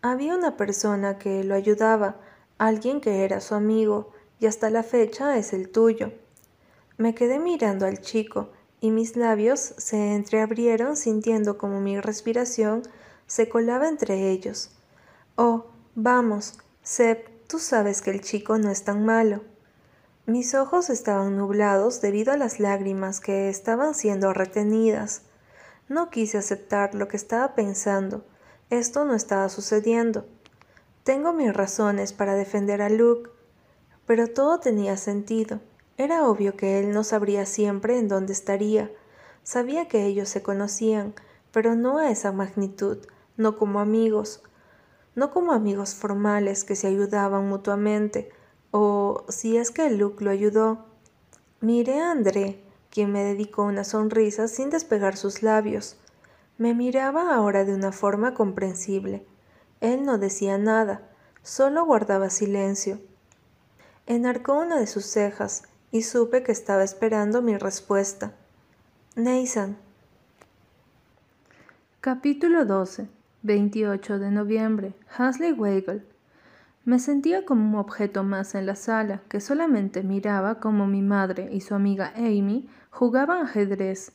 Había 0.02 0.37
una 0.37 0.57
persona 0.57 1.18
que 1.18 1.42
lo 1.42 1.54
ayudaba, 1.54 2.16
alguien 2.59 3.00
que 3.00 3.25
era 3.25 3.40
su 3.40 3.54
amigo, 3.54 4.12
y 4.38 4.47
hasta 4.47 4.71
la 4.71 4.85
fecha 4.85 5.37
es 5.37 5.52
el 5.52 5.71
tuyo. 5.71 6.12
Me 6.97 7.14
quedé 7.14 7.40
mirando 7.40 7.87
al 7.87 8.00
chico, 8.00 8.50
y 8.80 8.90
mis 8.92 9.16
labios 9.16 9.61
se 9.76 10.14
entreabrieron 10.14 10.97
sintiendo 10.97 11.59
como 11.59 11.80
mi 11.80 12.00
respiración 12.00 12.83
se 13.26 13.49
colaba 13.49 13.88
entre 13.88 14.30
ellos. 14.30 14.71
Oh, 15.37 15.66
vamos, 15.95 16.59
Seb, 16.83 17.28
tú 17.49 17.59
sabes 17.59 18.02
que 18.02 18.11
el 18.11 18.21
chico 18.21 18.59
no 18.59 18.71
es 18.71 18.85
tan 18.85 19.04
malo. 19.04 19.42
Mis 20.28 20.54
ojos 20.54 20.90
estaban 20.90 21.38
nublados 21.38 22.02
debido 22.02 22.35
a 22.35 22.37
las 22.37 22.61
lágrimas 22.61 23.18
que 23.18 23.49
estaban 23.49 23.94
siendo 23.94 24.35
retenidas. 24.35 25.23
No 25.88 26.11
quise 26.11 26.37
aceptar 26.37 26.94
lo 26.94 27.08
que 27.08 27.16
estaba 27.16 27.54
pensando, 27.54 28.26
esto 28.68 29.06
no 29.06 29.14
estaba 29.14 29.49
sucediendo. 29.49 30.26
Tengo 31.02 31.32
mis 31.32 31.54
razones 31.54 32.12
para 32.12 32.35
defender 32.35 32.82
a 32.82 32.90
Luke, 32.90 33.30
pero 34.06 34.26
todo 34.26 34.61
tenía 34.61 34.99
sentido. 34.99 35.61
Era 35.97 36.28
obvio 36.28 36.58
que 36.58 36.78
él 36.78 36.90
no 36.90 37.04
sabría 37.04 37.47
siempre 37.47 37.97
en 37.97 38.08
dónde 38.08 38.35
estaría. 38.35 38.92
Sabía 39.44 39.88
que 39.88 40.04
ellos 40.04 40.28
se 40.28 40.42
conocían, 40.42 41.14
pero 41.52 41.75
no 41.75 41.97
a 41.97 42.11
esa 42.11 42.32
magnitud, 42.32 42.99
no 43.38 43.56
como 43.56 43.80
amigos, 43.80 44.42
no 45.14 45.30
como 45.30 45.52
amigos 45.52 45.94
formales 45.94 46.64
que 46.64 46.76
se 46.76 46.87
ayudaban 46.87 47.49
mutuamente, 47.49 48.30
o 48.70 49.25
si 49.28 49.56
es 49.56 49.70
que 49.70 49.90
Luke 49.90 50.25
lo 50.25 50.30
ayudó. 50.30 50.87
Miré 51.60 52.00
a 52.00 52.10
André, 52.10 52.62
quien 52.90 53.12
me 53.12 53.25
dedicó 53.25 53.64
una 53.64 53.84
sonrisa 53.84 54.48
sin 54.48 54.70
despegar 54.70 55.16
sus 55.16 55.42
labios. 55.42 55.96
Me 56.56 56.75
miraba 56.75 57.34
ahora 57.34 57.64
de 57.64 57.75
una 57.75 57.92
forma 57.92 58.34
comprensible. 58.34 59.25
Él 59.80 60.04
no 60.04 60.18
decía 60.18 60.58
nada, 60.58 61.02
solo 61.42 61.84
guardaba 61.84 62.30
silencio. 62.30 62.98
Enarcó 64.06 64.58
una 64.58 64.78
de 64.78 64.87
sus 64.87 65.04
cejas 65.04 65.64
y 65.92 66.02
supe 66.02 66.42
que 66.42 66.52
estaba 66.52 66.82
esperando 66.82 67.42
mi 67.42 67.56
respuesta. 67.56 68.32
Nathan. 69.14 69.76
Capítulo 72.00 72.64
12. 72.64 73.08
28 73.42 74.18
de 74.18 74.30
noviembre. 74.30 74.94
Hasley 75.16 75.52
Weigel. 75.52 76.04
Me 76.85 76.99
sentía 76.99 77.44
como 77.44 77.68
un 77.68 77.75
objeto 77.76 78.25
más 78.25 78.54
en 78.54 78.66
la 78.66 78.76
sala, 78.76 79.23
que 79.28 79.40
solamente 79.40 80.02
miraba 80.02 80.61
como 80.61 80.87
mi 80.87 81.02
madre 81.02 81.49
y 81.52 81.61
su 81.61 81.75
amiga 81.75 82.12
Amy 82.16 82.68
jugaban 82.90 83.42
ajedrez 83.42 84.12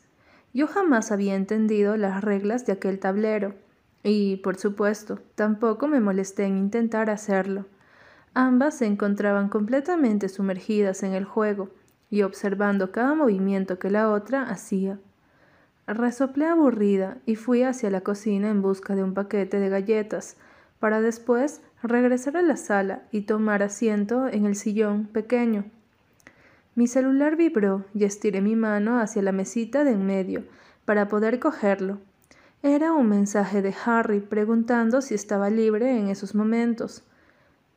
yo 0.54 0.68
jamás 0.68 1.10
había 1.10 1.34
entendido 1.34 1.96
las 1.96 2.22
reglas 2.22 2.64
de 2.64 2.72
aquel 2.72 3.00
tablero, 3.00 3.54
y, 4.04 4.36
por 4.36 4.56
supuesto, 4.56 5.18
tampoco 5.34 5.88
me 5.88 6.00
molesté 6.00 6.44
en 6.44 6.56
intentar 6.56 7.10
hacerlo. 7.10 7.66
Ambas 8.34 8.78
se 8.78 8.86
encontraban 8.86 9.48
completamente 9.48 10.28
sumergidas 10.28 11.02
en 11.02 11.12
el 11.12 11.24
juego 11.24 11.70
y 12.08 12.22
observando 12.22 12.92
cada 12.92 13.14
movimiento 13.14 13.80
que 13.80 13.90
la 13.90 14.10
otra 14.10 14.42
hacía. 14.42 15.00
Resoplé 15.88 16.46
aburrida 16.46 17.18
y 17.26 17.34
fui 17.34 17.64
hacia 17.64 17.90
la 17.90 18.02
cocina 18.02 18.48
en 18.48 18.62
busca 18.62 18.94
de 18.94 19.02
un 19.02 19.12
paquete 19.12 19.58
de 19.58 19.68
galletas, 19.68 20.36
para 20.78 21.00
después 21.00 21.62
regresar 21.84 22.36
a 22.36 22.42
la 22.42 22.56
sala 22.56 23.02
y 23.12 23.22
tomar 23.22 23.62
asiento 23.62 24.26
en 24.28 24.46
el 24.46 24.56
sillón 24.56 25.06
pequeño 25.06 25.64
mi 26.74 26.88
celular 26.88 27.36
vibró 27.36 27.84
y 27.94 28.04
estiré 28.04 28.40
mi 28.40 28.56
mano 28.56 28.98
hacia 28.98 29.22
la 29.22 29.30
mesita 29.30 29.84
de 29.84 29.92
en 29.92 30.04
medio 30.04 30.44
para 30.84 31.06
poder 31.08 31.38
cogerlo. 31.38 31.98
Era 32.62 32.92
un 32.92 33.08
mensaje 33.08 33.62
de 33.62 33.74
Harry 33.84 34.20
preguntando 34.20 35.00
si 35.00 35.14
estaba 35.14 35.50
libre 35.50 35.96
en 35.96 36.08
esos 36.08 36.34
momentos. 36.34 37.04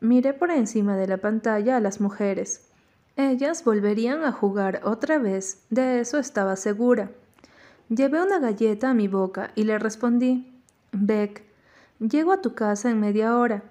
Miré 0.00 0.32
por 0.32 0.50
encima 0.50 0.96
de 0.96 1.06
la 1.06 1.18
pantalla 1.18 1.76
a 1.76 1.80
las 1.80 2.00
mujeres. 2.00 2.68
Ellas 3.16 3.64
volverían 3.64 4.24
a 4.24 4.32
jugar 4.32 4.80
otra 4.82 5.18
vez, 5.18 5.64
de 5.70 6.00
eso 6.00 6.18
estaba 6.18 6.56
segura. 6.56 7.10
Llevé 7.88 8.20
una 8.20 8.38
galleta 8.40 8.90
a 8.90 8.94
mi 8.94 9.06
boca 9.06 9.50
y 9.54 9.64
le 9.64 9.78
respondí, 9.78 10.52
Beck, 10.92 11.42
llego 12.00 12.32
a 12.32 12.40
tu 12.40 12.54
casa 12.54 12.90
en 12.90 13.00
media 13.00 13.38
hora. 13.38 13.62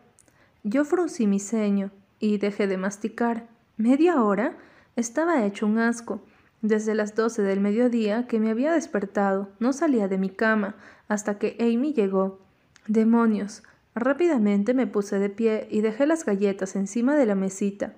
Yo 0.70 0.84
fruncí 0.84 1.28
mi 1.28 1.40
ceño 1.40 1.92
y 2.20 2.40
dejé 2.40 2.68
de 2.68 2.76
masticar. 2.76 3.48
¿Media 3.78 4.22
hora? 4.22 4.58
Estaba 4.98 5.46
hecho 5.46 5.66
un 5.66 5.80
asco. 5.80 6.22
Desde 6.62 6.94
las 6.94 7.16
doce 7.16 7.42
del 7.42 7.62
mediodía 7.62 8.28
que 8.28 8.38
me 8.38 8.50
había 8.50 8.74
despertado, 8.74 9.48
no 9.60 9.72
salía 9.72 10.10
de 10.10 10.18
mi 10.18 10.30
cama 10.30 10.76
hasta 11.08 11.40
que 11.40 11.56
Amy 11.62 11.94
llegó. 11.94 12.42
Demonios. 12.86 13.64
Rápidamente 13.96 14.74
me 14.74 14.88
puse 14.88 15.20
de 15.20 15.30
pie 15.30 15.70
y 15.72 15.80
dejé 15.80 16.06
las 16.06 16.26
galletas 16.26 16.76
encima 16.76 17.16
de 17.16 17.26
la 17.26 17.36
mesita. 17.36 17.94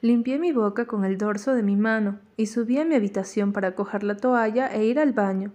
Limpié 0.00 0.40
mi 0.40 0.50
boca 0.50 0.86
con 0.86 1.04
el 1.04 1.16
dorso 1.16 1.54
de 1.54 1.62
mi 1.62 1.76
mano 1.76 2.18
y 2.36 2.46
subí 2.46 2.80
a 2.80 2.84
mi 2.84 2.96
habitación 2.96 3.52
para 3.52 3.76
coger 3.76 4.02
la 4.02 4.16
toalla 4.16 4.66
e 4.66 4.84
ir 4.84 4.98
al 4.98 5.12
baño. 5.12 5.52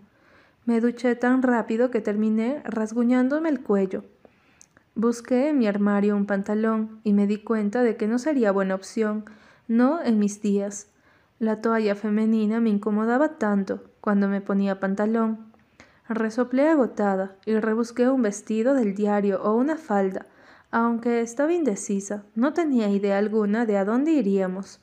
Me 0.64 0.80
duché 0.80 1.18
tan 1.18 1.42
rápido 1.42 1.92
que 1.92 2.00
terminé 2.00 2.62
rasguñándome 2.64 3.50
el 3.50 3.60
cuello. 3.60 4.06
Busqué 4.96 5.50
en 5.50 5.58
mi 5.58 5.68
armario 5.68 6.16
un 6.16 6.26
pantalón 6.26 7.02
y 7.04 7.12
me 7.12 7.28
di 7.28 7.38
cuenta 7.38 7.84
de 7.84 7.98
que 7.98 8.08
no 8.08 8.18
sería 8.18 8.54
buena 8.54 8.76
opción, 8.76 9.26
no 9.68 10.02
en 10.02 10.20
mis 10.20 10.42
días. 10.42 10.88
La 11.38 11.60
toalla 11.60 11.96
femenina 11.96 12.62
me 12.62 12.70
incomodaba 12.70 13.38
tanto 13.38 13.84
cuando 14.00 14.30
me 14.30 14.40
ponía 14.40 14.80
pantalón. 14.80 15.52
Resoplé 16.08 16.70
agotada 16.70 17.36
y 17.46 17.56
rebusqué 17.56 18.10
un 18.10 18.22
vestido 18.22 18.74
del 18.74 18.96
diario 18.96 19.44
o 19.44 19.54
una 19.56 19.76
falda, 19.76 20.28
aunque 20.72 21.20
estaba 21.20 21.52
indecisa, 21.52 22.24
no 22.34 22.54
tenía 22.54 22.90
idea 22.90 23.18
alguna 23.18 23.66
de 23.66 23.78
a 23.78 23.84
dónde 23.84 24.12
iríamos. 24.12 24.80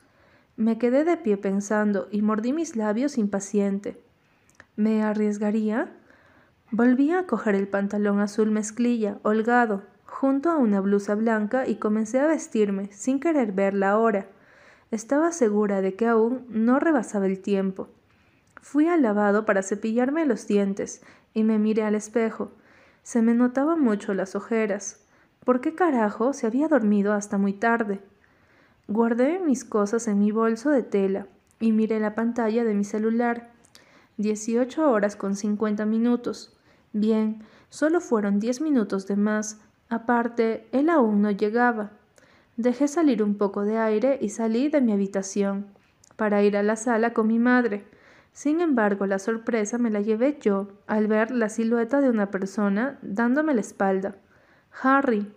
Me 0.56 0.76
quedé 0.76 1.04
de 1.04 1.16
pie 1.16 1.38
pensando 1.38 2.08
y 2.10 2.20
mordí 2.20 2.52
mis 2.52 2.76
labios 2.76 3.16
impaciente. 3.16 3.98
¿Me 4.76 5.02
arriesgaría? 5.02 5.90
Volví 6.70 7.12
a 7.12 7.26
coger 7.26 7.54
el 7.54 7.68
pantalón 7.68 8.20
azul 8.20 8.50
mezclilla, 8.50 9.18
holgado, 9.22 9.82
junto 10.12 10.50
a 10.50 10.58
una 10.58 10.80
blusa 10.80 11.14
blanca 11.14 11.66
y 11.66 11.76
comencé 11.76 12.20
a 12.20 12.26
vestirme, 12.26 12.92
sin 12.92 13.18
querer 13.18 13.52
ver 13.52 13.72
la 13.72 13.96
hora. 13.98 14.26
Estaba 14.90 15.32
segura 15.32 15.80
de 15.80 15.94
que 15.94 16.06
aún 16.06 16.44
no 16.50 16.78
rebasaba 16.78 17.26
el 17.26 17.40
tiempo. 17.40 17.88
Fui 18.60 18.86
al 18.88 19.02
lavado 19.02 19.46
para 19.46 19.62
cepillarme 19.62 20.26
los 20.26 20.46
dientes 20.46 21.02
y 21.32 21.44
me 21.44 21.58
miré 21.58 21.82
al 21.82 21.94
espejo. 21.94 22.52
Se 23.02 23.22
me 23.22 23.34
notaban 23.34 23.80
mucho 23.80 24.12
las 24.12 24.36
ojeras. 24.36 25.00
¿Por 25.44 25.62
qué 25.62 25.74
carajo 25.74 26.34
se 26.34 26.46
había 26.46 26.68
dormido 26.68 27.14
hasta 27.14 27.38
muy 27.38 27.54
tarde? 27.54 28.00
Guardé 28.88 29.40
mis 29.40 29.64
cosas 29.64 30.06
en 30.08 30.18
mi 30.18 30.30
bolso 30.30 30.70
de 30.70 30.82
tela 30.82 31.26
y 31.58 31.72
miré 31.72 31.98
la 32.00 32.14
pantalla 32.14 32.64
de 32.64 32.74
mi 32.74 32.84
celular. 32.84 33.50
Dieciocho 34.18 34.90
horas 34.90 35.16
con 35.16 35.36
cincuenta 35.36 35.86
minutos. 35.86 36.54
Bien, 36.92 37.42
solo 37.70 38.00
fueron 38.00 38.38
diez 38.40 38.60
minutos 38.60 39.06
de 39.06 39.16
más. 39.16 39.58
Aparte, 39.92 40.66
él 40.72 40.88
aún 40.88 41.20
no 41.20 41.30
llegaba. 41.30 41.90
Dejé 42.56 42.88
salir 42.88 43.22
un 43.22 43.36
poco 43.36 43.62
de 43.62 43.76
aire 43.76 44.18
y 44.22 44.30
salí 44.30 44.70
de 44.70 44.80
mi 44.80 44.90
habitación 44.90 45.66
para 46.16 46.42
ir 46.42 46.56
a 46.56 46.62
la 46.62 46.76
sala 46.76 47.12
con 47.12 47.26
mi 47.26 47.38
madre. 47.38 47.84
Sin 48.32 48.62
embargo, 48.62 49.04
la 49.04 49.18
sorpresa 49.18 49.76
me 49.76 49.90
la 49.90 50.00
llevé 50.00 50.38
yo 50.40 50.68
al 50.86 51.08
ver 51.08 51.30
la 51.30 51.50
silueta 51.50 52.00
de 52.00 52.08
una 52.08 52.30
persona 52.30 52.98
dándome 53.02 53.52
la 53.52 53.60
espalda. 53.60 54.16
Harry. 54.82 55.30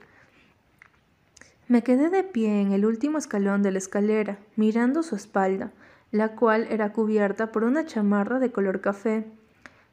Me 1.68 1.84
quedé 1.84 2.10
de 2.10 2.24
pie 2.24 2.62
en 2.62 2.72
el 2.72 2.86
último 2.86 3.18
escalón 3.18 3.62
de 3.62 3.74
la 3.74 3.80
escalera, 3.80 4.38
mirando 4.56 5.04
su 5.04 5.18
espalda, 5.18 5.74
la 6.12 6.30
cual 6.30 6.66
era 6.70 6.94
cubierta 6.94 7.52
por 7.52 7.66
una 7.66 7.86
chamarra 7.86 8.40
de 8.40 8.54
color 8.54 8.80
café. 8.80 9.26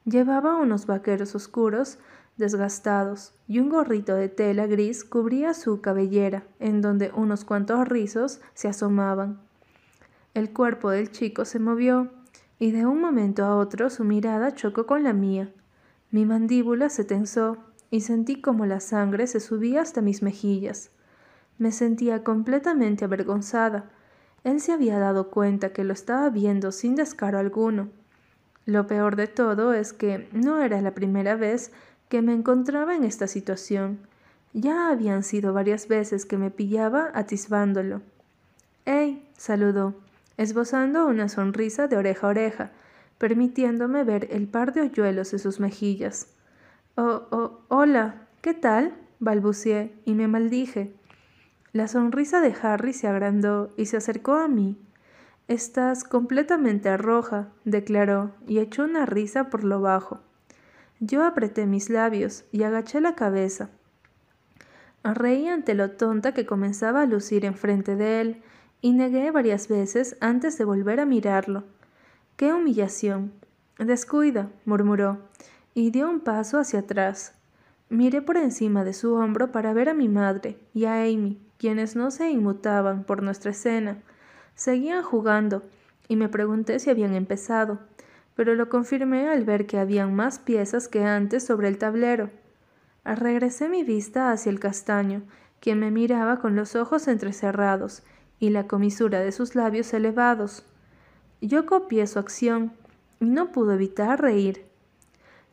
Llevaba 0.04 0.54
unos 0.54 0.87
vaqueros 0.87 1.35
oscuros, 1.35 1.99
desgastados, 2.36 3.34
y 3.46 3.58
un 3.58 3.68
gorrito 3.68 4.14
de 4.14 4.28
tela 4.28 4.66
gris 4.66 5.04
cubría 5.04 5.54
su 5.54 5.80
cabellera, 5.80 6.44
en 6.58 6.80
donde 6.80 7.12
unos 7.14 7.44
cuantos 7.44 7.86
rizos 7.88 8.40
se 8.54 8.68
asomaban. 8.68 9.40
El 10.34 10.52
cuerpo 10.52 10.90
del 10.90 11.10
chico 11.10 11.44
se 11.44 11.58
movió, 11.58 12.10
y 12.58 12.70
de 12.70 12.86
un 12.86 13.00
momento 13.00 13.44
a 13.44 13.56
otro 13.56 13.90
su 13.90 14.04
mirada 14.04 14.54
chocó 14.54 14.86
con 14.86 15.02
la 15.02 15.12
mía. 15.12 15.52
Mi 16.10 16.24
mandíbula 16.26 16.88
se 16.88 17.04
tensó, 17.04 17.58
y 17.90 18.00
sentí 18.00 18.40
como 18.40 18.64
la 18.64 18.80
sangre 18.80 19.26
se 19.26 19.40
subía 19.40 19.82
hasta 19.82 20.00
mis 20.00 20.22
mejillas. 20.22 20.90
Me 21.58 21.72
sentía 21.72 22.24
completamente 22.24 23.04
avergonzada. 23.04 23.90
Él 24.44 24.60
se 24.60 24.72
había 24.72 24.98
dado 24.98 25.30
cuenta 25.30 25.72
que 25.72 25.84
lo 25.84 25.92
estaba 25.92 26.30
viendo 26.30 26.72
sin 26.72 26.94
descaro 26.94 27.38
alguno. 27.38 27.90
Lo 28.64 28.86
peor 28.86 29.16
de 29.16 29.26
todo 29.26 29.74
es 29.74 29.92
que 29.92 30.28
no 30.32 30.62
era 30.62 30.80
la 30.80 30.94
primera 30.94 31.36
vez 31.36 31.72
que 32.12 32.21
me 32.21 32.35
encontraba 32.35 32.95
en 32.95 33.04
esta 33.04 33.26
situación. 33.26 34.00
Ya 34.52 34.90
habían 34.90 35.23
sido 35.23 35.54
varias 35.54 35.88
veces 35.88 36.26
que 36.26 36.37
me 36.37 36.50
pillaba 36.50 37.11
atisbándolo. 37.14 38.02
¡Ey! 38.85 39.26
saludó, 39.38 39.95
esbozando 40.37 41.07
una 41.07 41.31
sonrisa 41.31 41.88
de 41.88 41.97
oreja 41.97 42.26
a 42.26 42.31
oreja, 42.31 42.71
permitiéndome 43.16 44.04
ver 44.04 44.28
el 44.31 44.47
par 44.47 44.75
de 44.75 44.83
hoyuelos 44.83 45.31
de 45.31 45.38
sus 45.38 45.59
mejillas. 45.59 46.26
Oh, 46.97 47.28
oh, 47.31 47.61
hola, 47.69 48.26
¿qué 48.42 48.52
tal? 48.52 48.92
balbuceé 49.19 49.95
y 50.04 50.12
me 50.12 50.28
maldije. 50.28 50.92
La 51.73 51.88
sonrisa 51.88 52.42
de 52.42 52.54
Harry 52.62 52.92
se 52.92 53.09
agrandó 53.09 53.73
y 53.78 53.87
se 53.87 53.97
acercó 53.97 54.35
a 54.35 54.49
mí. 54.49 54.76
Estás 55.49 56.04
completamente 56.04 56.95
roja, 56.99 57.49
declaró, 57.64 58.33
y 58.47 58.59
echó 58.59 58.85
una 58.85 59.07
risa 59.07 59.49
por 59.49 59.64
lo 59.64 59.81
bajo. 59.81 60.21
Yo 61.04 61.25
apreté 61.25 61.66
mis 61.66 61.90
labios 61.90 62.44
y 62.52 62.62
agaché 62.62 63.00
la 63.00 63.16
cabeza. 63.16 63.71
Reí 65.02 65.49
ante 65.49 65.75
lo 65.75 65.90
tonta 65.90 66.32
que 66.32 66.47
comenzaba 66.47 67.02
a 67.02 67.06
lucir 67.06 67.44
enfrente 67.44 67.97
de 67.97 68.21
él, 68.21 68.42
y 68.80 68.92
negué 68.92 69.32
varias 69.32 69.66
veces 69.66 70.16
antes 70.21 70.59
de 70.59 70.64
volver 70.64 71.00
a 71.00 71.04
mirarlo. 71.04 71.64
¡Qué 72.37 72.52
humillación! 72.52 73.32
Descuida, 73.78 74.50
murmuró, 74.64 75.18
y 75.75 75.90
dio 75.90 76.09
un 76.09 76.21
paso 76.21 76.61
hacia 76.61 76.78
atrás. 76.78 77.35
Miré 77.88 78.23
por 78.23 78.37
encima 78.37 78.85
de 78.85 78.92
su 78.92 79.14
hombro 79.14 79.50
para 79.50 79.73
ver 79.73 79.88
a 79.88 79.94
mi 79.94 80.09
madre 80.09 80.56
y 80.73 80.85
a 80.85 81.02
Amy, 81.02 81.40
quienes 81.59 81.97
no 81.97 82.12
se 82.12 82.30
inmutaban 82.30 83.02
por 83.02 83.25
nuestra 83.25 83.50
escena. 83.50 83.99
Seguían 84.54 85.02
jugando, 85.02 85.64
y 86.06 86.14
me 86.14 86.28
pregunté 86.28 86.78
si 86.78 86.90
habían 86.90 87.14
empezado, 87.16 87.80
pero 88.42 88.56
lo 88.56 88.68
confirmé 88.68 89.28
al 89.28 89.44
ver 89.44 89.68
que 89.68 89.78
habían 89.78 90.16
más 90.16 90.40
piezas 90.40 90.88
que 90.88 91.04
antes 91.04 91.46
sobre 91.46 91.68
el 91.68 91.78
tablero. 91.78 92.30
Regresé 93.04 93.68
mi 93.68 93.84
vista 93.84 94.32
hacia 94.32 94.50
el 94.50 94.58
castaño, 94.58 95.22
quien 95.61 95.78
me 95.78 95.92
miraba 95.92 96.40
con 96.40 96.56
los 96.56 96.75
ojos 96.75 97.06
entrecerrados 97.06 98.02
y 98.40 98.50
la 98.50 98.66
comisura 98.66 99.20
de 99.20 99.30
sus 99.30 99.54
labios 99.54 99.94
elevados. 99.94 100.64
Yo 101.40 101.66
copié 101.66 102.04
su 102.08 102.18
acción 102.18 102.72
y 103.20 103.26
no 103.26 103.52
pude 103.52 103.75
evitar 103.75 104.20
reír. 104.20 104.66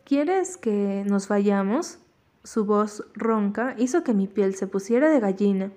¿Quieres 0.04 0.58
que 0.58 1.04
nos 1.06 1.28
vayamos? 1.28 2.00
Su 2.44 2.66
voz 2.66 3.06
ronca 3.14 3.76
hizo 3.78 4.04
que 4.04 4.16
mi 4.16 4.26
piel 4.26 4.56
se 4.56 4.66
pusiera 4.66 5.12
de 5.12 5.20
gallina. 5.20 5.72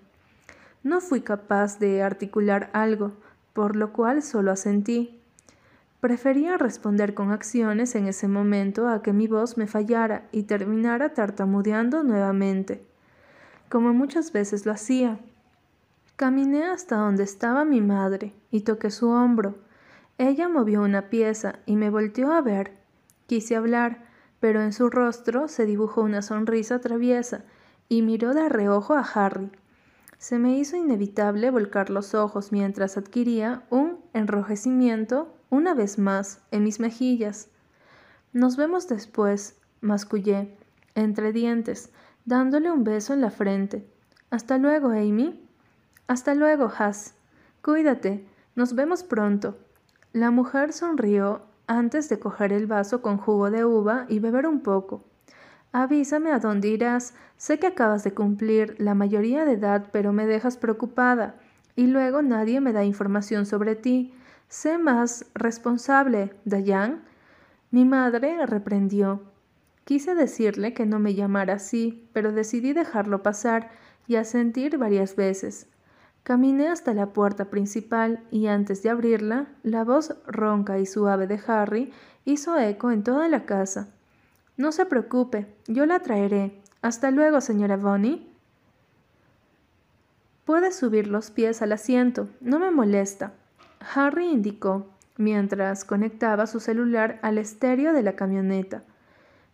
No 0.83 1.03
fui 1.03 1.21
capaz 1.21 1.79
de 1.79 2.03
articular 2.03 2.71
algo, 2.73 3.13
por 3.53 3.77
lo 3.77 3.93
cual 3.93 4.23
solo 4.23 4.51
asentí. 4.51 5.22
Prefería 6.03 6.59
responder 6.59 7.15
con 7.15 7.31
acciones 7.31 7.95
en 7.95 8.09
ese 8.09 8.27
momento 8.27 8.89
a 8.89 9.03
que 9.03 9.13
mi 9.13 9.29
voz 9.29 9.57
me 9.57 9.69
fallara 9.69 10.27
y 10.33 10.43
terminara 10.43 11.15
tartamudeando 11.15 12.03
nuevamente, 12.03 12.85
como 13.69 13.95
muchas 13.95 14.33
veces 14.33 14.67
lo 14.67 14.73
hacía. 14.73 15.21
Caminé 16.17 16.65
hasta 16.65 16.97
donde 16.97 17.23
estaba 17.23 17.65
mi 17.65 17.81
madre 17.81 18.35
y 18.51 18.63
toqué 18.63 18.91
su 18.91 19.11
hombro. 19.11 19.55
Ella 20.19 20.49
movió 20.49 20.83
una 20.83 21.09
pieza 21.09 21.61
y 21.67 21.77
me 21.77 21.89
volteó 21.89 22.33
a 22.33 22.41
ver. 22.41 22.73
Quise 23.29 23.55
hablar, 23.55 24.03
pero 24.41 24.61
en 24.61 24.73
su 24.73 24.91
rostro 24.91 25.47
se 25.47 25.67
dibujó 25.67 26.03
una 26.03 26.23
sonrisa 26.23 26.81
traviesa 26.81 27.45
y 27.89 28.03
miró 28.03 28.35
de 28.35 28.49
reojo 28.49 28.95
a 28.95 29.03
Harry. 29.15 29.53
Se 30.19 30.41
me 30.41 30.59
hizo 30.59 30.77
inevitable 30.77 31.53
volcar 31.53 31.91
los 31.91 32.13
ojos 32.17 32.51
mientras 32.51 32.97
adquiría 32.97 33.63
un 33.71 34.01
enrojecimiento 34.15 35.33
una 35.53 35.75
vez 35.75 35.99
más 35.99 36.41
en 36.51 36.65
mis 36.65 36.81
mejillas. 36.81 37.51
Nos 38.33 38.57
vemos 38.57 38.89
después, 38.89 39.61
mascullé, 39.83 40.57
entre 40.95 41.31
dientes, 41.31 41.91
dándole 42.25 42.71
un 42.71 42.85
beso 42.85 43.13
en 43.13 43.21
la 43.21 43.31
frente. 43.31 43.87
Hasta 44.31 44.57
luego, 44.57 44.89
Amy. 44.89 45.47
Hasta 46.09 46.35
luego, 46.35 46.73
Has. 46.79 47.17
Cuídate. 47.61 48.27
Nos 48.55 48.75
vemos 48.75 49.03
pronto. 49.03 49.59
La 50.15 50.31
mujer 50.31 50.73
sonrió 50.73 51.43
antes 51.67 52.09
de 52.09 52.19
coger 52.19 52.55
el 52.55 52.67
vaso 52.67 53.03
con 53.03 53.19
jugo 53.19 53.51
de 53.51 53.67
uva 53.67 54.07
y 54.09 54.21
beber 54.21 54.47
un 54.47 54.61
poco. 54.61 55.05
Avísame 55.71 56.33
a 56.33 56.39
dónde 56.39 56.69
irás. 56.69 57.13
Sé 57.37 57.59
que 57.59 57.67
acabas 57.67 58.05
de 58.05 58.15
cumplir 58.15 58.75
la 58.79 58.95
mayoría 58.95 59.45
de 59.45 59.53
edad, 59.53 59.91
pero 59.93 60.15
me 60.15 60.25
dejas 60.25 60.57
preocupada. 60.57 61.35
Y 61.77 61.89
luego 61.89 62.23
nadie 62.23 62.63
me 62.63 62.73
da 62.73 62.85
información 62.85 63.45
sobre 63.45 63.77
ti. 63.77 64.15
Sé 64.53 64.77
más 64.77 65.25
responsable, 65.35 66.35
Dayan. 66.45 67.05
Mi 67.71 67.87
madre 67.87 68.45
reprendió. 68.45 69.23
Quise 69.87 70.15
decirle 70.15 70.75
que 70.75 70.85
no 70.85 70.99
me 70.99 71.15
llamara 71.15 71.55
así, 71.55 72.07
pero 72.13 72.33
decidí 72.33 72.75
dejarlo 72.75 73.23
pasar 73.23 73.71
y 74.07 74.17
asentir 74.17 74.77
varias 74.77 75.17
veces. 75.17 75.69
Caminé 76.23 76.69
hasta 76.69 76.93
la 76.93 77.15
puerta 77.15 77.47
principal 77.47 78.23
y 78.31 78.49
antes 78.49 78.83
de 78.83 78.91
abrirla, 78.91 79.47
la 79.63 79.85
voz 79.85 80.17
ronca 80.27 80.79
y 80.79 80.85
suave 80.85 81.27
de 81.27 81.41
Harry 81.47 81.91
hizo 82.27 82.59
eco 82.59 82.91
en 82.91 83.05
toda 83.05 83.29
la 83.29 83.47
casa. 83.47 83.89
No 84.59 84.71
se 84.71 84.85
preocupe, 84.85 85.47
yo 85.67 85.87
la 85.87 86.01
traeré. 86.01 86.61
Hasta 86.83 87.11
luego, 87.11 87.41
señora 87.41 87.79
Bonnie. 87.79 88.29
Puede 90.45 90.73
subir 90.73 91.07
los 91.07 91.31
pies 91.31 91.63
al 91.63 91.73
asiento, 91.73 92.29
no 92.43 92.59
me 92.59 92.71
molesta. 92.71 93.33
Harry 93.95 94.27
indicó, 94.27 94.87
mientras 95.17 95.85
conectaba 95.85 96.47
su 96.47 96.61
celular 96.61 97.19
al 97.23 97.39
estéreo 97.39 97.93
de 97.93 98.03
la 98.03 98.17
camioneta. 98.17 98.83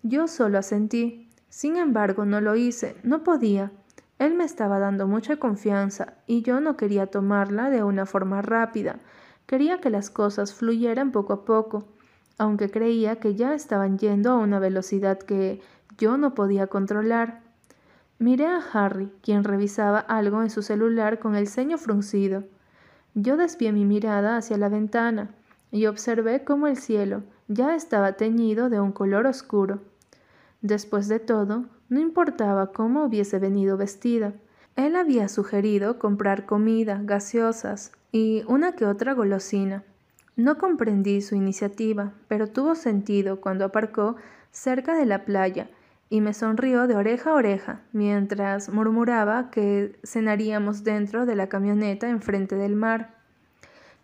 Yo 0.02 0.28
solo 0.28 0.58
asentí. 0.58 1.28
Sin 1.48 1.76
embargo, 1.76 2.24
no 2.24 2.40
lo 2.40 2.56
hice, 2.56 2.96
no 3.02 3.24
podía. 3.24 3.72
Él 4.18 4.34
me 4.34 4.44
estaba 4.44 4.78
dando 4.78 5.06
mucha 5.06 5.36
confianza 5.36 6.14
y 6.26 6.42
yo 6.42 6.60
no 6.60 6.76
quería 6.76 7.06
tomarla 7.06 7.70
de 7.70 7.82
una 7.82 8.04
forma 8.04 8.42
rápida. 8.42 9.00
Quería 9.46 9.80
que 9.80 9.90
las 9.90 10.10
cosas 10.10 10.52
fluyeran 10.54 11.10
poco 11.10 11.32
a 11.32 11.44
poco 11.44 11.86
aunque 12.38 12.70
creía 12.70 13.16
que 13.16 13.34
ya 13.34 13.52
estaban 13.54 13.98
yendo 13.98 14.30
a 14.30 14.36
una 14.36 14.60
velocidad 14.60 15.18
que 15.18 15.60
yo 15.98 16.16
no 16.16 16.34
podía 16.34 16.68
controlar. 16.68 17.40
Miré 18.20 18.46
a 18.46 18.62
Harry, 18.72 19.12
quien 19.22 19.44
revisaba 19.44 19.98
algo 19.98 20.42
en 20.42 20.50
su 20.50 20.62
celular 20.62 21.18
con 21.18 21.34
el 21.34 21.48
ceño 21.48 21.78
fruncido. 21.78 22.44
Yo 23.14 23.36
desvié 23.36 23.72
mi 23.72 23.84
mirada 23.84 24.36
hacia 24.36 24.56
la 24.56 24.68
ventana 24.68 25.30
y 25.70 25.86
observé 25.86 26.44
cómo 26.44 26.66
el 26.66 26.76
cielo 26.76 27.22
ya 27.48 27.74
estaba 27.74 28.12
teñido 28.12 28.68
de 28.68 28.80
un 28.80 28.92
color 28.92 29.26
oscuro. 29.26 29.80
Después 30.60 31.08
de 31.08 31.18
todo, 31.18 31.66
no 31.88 32.00
importaba 32.00 32.72
cómo 32.72 33.04
hubiese 33.04 33.38
venido 33.38 33.76
vestida. 33.76 34.34
Él 34.76 34.96
había 34.96 35.28
sugerido 35.28 35.98
comprar 35.98 36.46
comida, 36.46 37.00
gaseosas 37.02 37.92
y 38.12 38.42
una 38.46 38.72
que 38.72 38.86
otra 38.86 39.14
golosina. 39.14 39.84
No 40.36 40.58
comprendí 40.58 41.20
su 41.20 41.34
iniciativa, 41.34 42.12
pero 42.28 42.46
tuvo 42.46 42.74
sentido 42.74 43.40
cuando 43.40 43.64
aparcó 43.64 44.16
cerca 44.50 44.94
de 44.94 45.06
la 45.06 45.24
playa 45.24 45.68
y 46.10 46.20
me 46.20 46.32
sonrió 46.32 46.86
de 46.86 46.96
oreja 46.96 47.30
a 47.30 47.34
oreja 47.34 47.80
mientras 47.92 48.68
murmuraba 48.70 49.50
que 49.50 49.98
cenaríamos 50.04 50.84
dentro 50.84 51.26
de 51.26 51.36
la 51.36 51.48
camioneta 51.48 52.08
enfrente 52.08 52.56
del 52.56 52.74
mar. 52.74 53.14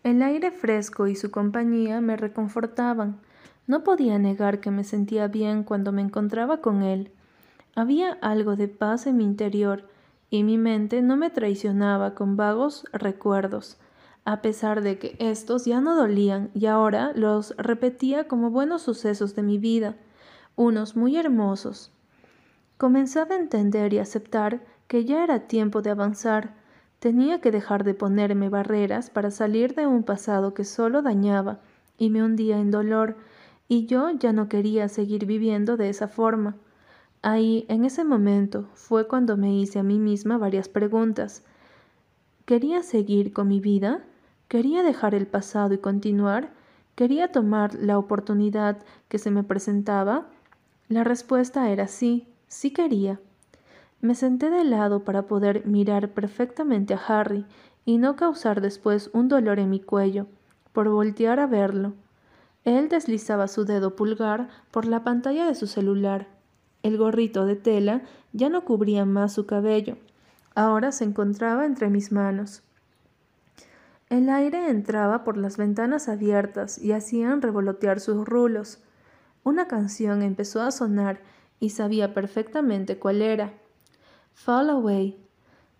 El 0.02 0.22
aire 0.22 0.50
fresco 0.50 1.06
y 1.06 1.16
su 1.16 1.30
compañía 1.30 2.00
me 2.00 2.16
reconfortaban. 2.16 3.20
No 3.66 3.84
podía 3.84 4.18
negar 4.18 4.60
que 4.60 4.70
me 4.70 4.84
sentía 4.84 5.28
bien 5.28 5.64
cuando 5.64 5.92
me 5.92 6.02
encontraba 6.02 6.58
con 6.58 6.82
él. 6.82 7.10
Había 7.74 8.18
algo 8.20 8.56
de 8.56 8.68
paz 8.68 9.06
en 9.06 9.16
mi 9.16 9.24
interior 9.24 9.88
y 10.28 10.42
mi 10.42 10.58
mente 10.58 11.00
no 11.00 11.16
me 11.16 11.30
traicionaba 11.30 12.14
con 12.14 12.36
vagos 12.36 12.84
recuerdos 12.92 13.78
a 14.24 14.40
pesar 14.40 14.80
de 14.80 14.98
que 14.98 15.16
estos 15.18 15.64
ya 15.66 15.80
no 15.80 15.94
dolían 15.96 16.50
y 16.54 16.66
ahora 16.66 17.12
los 17.14 17.54
repetía 17.58 18.26
como 18.26 18.50
buenos 18.50 18.82
sucesos 18.82 19.34
de 19.34 19.42
mi 19.42 19.58
vida, 19.58 19.96
unos 20.56 20.96
muy 20.96 21.16
hermosos. 21.16 21.92
Comenzaba 22.78 23.34
a 23.34 23.38
entender 23.38 23.92
y 23.92 23.98
aceptar 23.98 24.60
que 24.88 25.04
ya 25.04 25.24
era 25.24 25.46
tiempo 25.46 25.82
de 25.82 25.90
avanzar, 25.90 26.54
Tenía 27.04 27.42
que 27.42 27.50
dejar 27.50 27.84
de 27.84 27.92
ponerme 27.92 28.48
barreras 28.48 29.10
para 29.10 29.30
salir 29.30 29.74
de 29.74 29.86
un 29.86 30.04
pasado 30.04 30.54
que 30.54 30.64
solo 30.64 31.02
dañaba 31.02 31.60
y 31.98 32.08
me 32.08 32.22
hundía 32.22 32.58
en 32.58 32.70
dolor, 32.70 33.18
y 33.68 33.84
yo 33.84 34.10
ya 34.12 34.32
no 34.32 34.48
quería 34.48 34.88
seguir 34.88 35.26
viviendo 35.26 35.76
de 35.76 35.90
esa 35.90 36.08
forma. 36.08 36.56
Ahí, 37.20 37.66
en 37.68 37.84
ese 37.84 38.04
momento, 38.04 38.70
fue 38.72 39.06
cuando 39.06 39.36
me 39.36 39.54
hice 39.54 39.80
a 39.80 39.82
mí 39.82 39.98
misma 39.98 40.38
varias 40.38 40.70
preguntas. 40.70 41.42
¿Quería 42.46 42.82
seguir 42.82 43.34
con 43.34 43.48
mi 43.48 43.60
vida? 43.60 44.02
¿Quería 44.48 44.82
dejar 44.82 45.14
el 45.14 45.26
pasado 45.26 45.74
y 45.74 45.78
continuar? 45.78 46.54
¿Quería 46.94 47.30
tomar 47.30 47.74
la 47.74 47.98
oportunidad 47.98 48.78
que 49.10 49.18
se 49.18 49.30
me 49.30 49.42
presentaba? 49.42 50.26
La 50.88 51.04
respuesta 51.04 51.68
era 51.68 51.86
sí, 51.86 52.26
sí 52.48 52.70
quería. 52.70 53.20
Me 54.00 54.14
senté 54.14 54.50
de 54.50 54.64
lado 54.64 55.04
para 55.04 55.22
poder 55.22 55.66
mirar 55.66 56.10
perfectamente 56.10 56.94
a 56.94 56.98
Harry 56.98 57.46
y 57.84 57.98
no 57.98 58.16
causar 58.16 58.60
después 58.60 59.10
un 59.12 59.28
dolor 59.28 59.58
en 59.58 59.70
mi 59.70 59.80
cuello 59.80 60.26
por 60.72 60.88
voltear 60.88 61.40
a 61.40 61.46
verlo. 61.46 61.94
Él 62.64 62.88
deslizaba 62.88 63.48
su 63.48 63.64
dedo 63.64 63.94
pulgar 63.94 64.48
por 64.70 64.86
la 64.86 65.04
pantalla 65.04 65.46
de 65.46 65.54
su 65.54 65.66
celular. 65.66 66.26
El 66.82 66.98
gorrito 66.98 67.46
de 67.46 67.56
tela 67.56 68.02
ya 68.32 68.48
no 68.48 68.64
cubría 68.64 69.04
más 69.04 69.32
su 69.32 69.46
cabello. 69.46 69.96
Ahora 70.54 70.92
se 70.92 71.04
encontraba 71.04 71.64
entre 71.64 71.88
mis 71.90 72.12
manos. 72.12 72.62
El 74.10 74.28
aire 74.28 74.68
entraba 74.68 75.24
por 75.24 75.36
las 75.36 75.56
ventanas 75.56 76.08
abiertas 76.08 76.78
y 76.78 76.92
hacían 76.92 77.42
revolotear 77.42 78.00
sus 78.00 78.24
rulos. 78.26 78.82
Una 79.44 79.66
canción 79.66 80.22
empezó 80.22 80.62
a 80.62 80.70
sonar 80.70 81.20
y 81.64 81.70
sabía 81.70 82.12
perfectamente 82.12 82.98
cuál 82.98 83.22
era. 83.22 83.54
Fall 84.34 84.70
Away. 84.70 85.18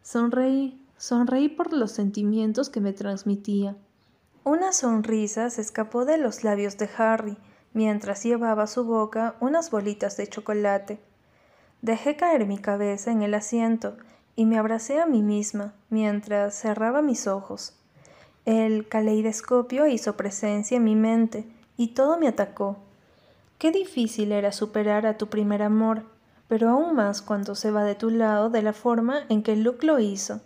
Sonreí, 0.03 0.81
sonreí 0.97 1.49
por 1.49 1.73
los 1.73 1.93
sentimientos 1.93 2.71
que 2.71 2.81
me 2.81 2.93
transmitía. 2.93 3.77
Una 4.45 4.73
sonrisa 4.73 5.51
se 5.51 5.61
escapó 5.61 6.05
de 6.05 6.19
los 6.19 6.43
labios 6.45 6.79
de 6.79 6.89
Harry 6.97 7.37
mientras 7.75 8.23
llevaba 8.23 8.63
a 8.63 8.67
su 8.67 8.85
boca 8.85 9.37
unas 9.41 9.71
bolitas 9.71 10.17
de 10.17 10.27
chocolate. 10.27 11.01
Dejé 11.83 12.17
caer 12.17 12.47
mi 12.47 12.59
cabeza 12.59 13.11
en 13.11 13.23
el 13.23 13.35
asiento 13.35 13.97
y 14.37 14.47
me 14.47 14.59
abracé 14.59 15.01
a 15.01 15.07
mí 15.07 15.23
misma 15.23 15.75
mientras 15.91 16.59
cerraba 16.59 17.03
mis 17.03 17.27
ojos. 17.27 17.75
El 18.47 18.89
caleidoscopio 18.89 19.87
hizo 19.87 20.17
presencia 20.17 20.79
en 20.79 20.85
mi 20.85 20.97
mente 20.97 21.47
y 21.77 21.89
todo 21.89 22.19
me 22.19 22.29
atacó. 22.29 22.79
Qué 23.59 23.71
difícil 23.71 24.33
era 24.33 24.53
superar 24.53 25.07
a 25.07 25.17
tu 25.17 25.29
primer 25.29 25.63
amor, 25.63 26.03
pero 26.49 26.71
aún 26.71 26.95
más 26.95 27.23
cuando 27.23 27.55
se 27.55 27.71
va 27.71 27.85
de 27.85 27.95
tu 27.95 28.11
lado 28.11 28.51
de 28.51 28.63
la 28.63 28.73
forma 28.73 29.21
en 29.29 29.43
que 29.43 29.57
Luke 29.57 29.87
lo 29.87 29.99
hizo. 30.01 30.41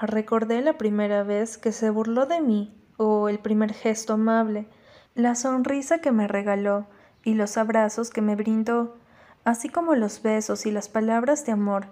Recordé 0.00 0.62
la 0.62 0.78
primera 0.78 1.24
vez 1.24 1.58
que 1.58 1.72
se 1.72 1.90
burló 1.90 2.26
de 2.26 2.40
mí, 2.40 2.74
o 2.96 3.28
el 3.28 3.38
primer 3.38 3.72
gesto 3.72 4.14
amable, 4.14 4.68
la 5.14 5.34
sonrisa 5.34 5.98
que 5.98 6.12
me 6.12 6.28
regaló 6.28 6.86
y 7.24 7.34
los 7.34 7.56
abrazos 7.56 8.10
que 8.10 8.22
me 8.22 8.36
brindó, 8.36 8.96
así 9.44 9.68
como 9.68 9.96
los 9.96 10.22
besos 10.22 10.64
y 10.64 10.70
las 10.70 10.88
palabras 10.88 11.44
de 11.44 11.52
amor, 11.52 11.86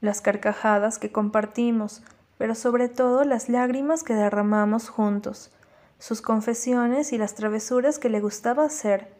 las 0.00 0.22
carcajadas 0.22 0.98
que 0.98 1.12
compartimos, 1.12 2.02
pero 2.38 2.54
sobre 2.54 2.88
todo 2.88 3.24
las 3.24 3.50
lágrimas 3.50 4.02
que 4.02 4.14
derramamos 4.14 4.88
juntos, 4.88 5.52
sus 5.98 6.22
confesiones 6.22 7.12
y 7.12 7.18
las 7.18 7.34
travesuras 7.34 7.98
que 7.98 8.08
le 8.08 8.20
gustaba 8.20 8.64
hacer 8.64 9.19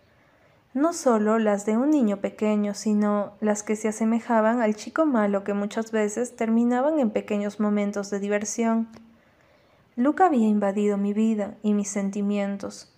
no 0.73 0.93
solo 0.93 1.39
las 1.39 1.67
de 1.67 1.77
un 1.77 1.91
niño 1.91 2.19
pequeño, 2.19 2.75
sino 2.75 3.33
las 3.41 3.63
que 3.63 3.75
se 3.75 3.89
asemejaban 3.89 4.61
al 4.61 4.77
chico 4.77 5.05
malo 5.05 5.43
que 5.43 5.53
muchas 5.53 5.91
veces 5.91 6.37
terminaban 6.37 7.01
en 7.01 7.11
pequeños 7.11 7.59
momentos 7.59 8.11
de 8.11 8.21
diversión. 8.21 8.89
Luca 9.97 10.27
había 10.27 10.47
invadido 10.47 10.97
mi 10.97 11.13
vida 11.13 11.55
y 11.63 11.75
mis 11.75 11.89
sentimientos. 11.89 12.93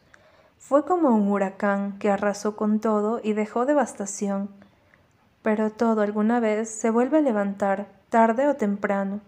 Fue 0.59 0.85
como 0.85 1.09
un 1.11 1.29
huracán 1.29 1.99
que 1.99 2.11
arrasó 2.11 2.57
con 2.57 2.79
todo 2.79 3.21
y 3.23 3.33
dejó 3.33 3.65
devastación. 3.65 4.51
Pero 5.43 5.71
todo 5.71 6.03
alguna 6.03 6.39
vez 6.39 6.69
se 6.69 6.91
vuelve 6.91 7.19
a 7.19 7.23
levantar, 7.23 7.89
tarde 8.11 8.47
o 8.47 8.55
temprano. 8.55 9.21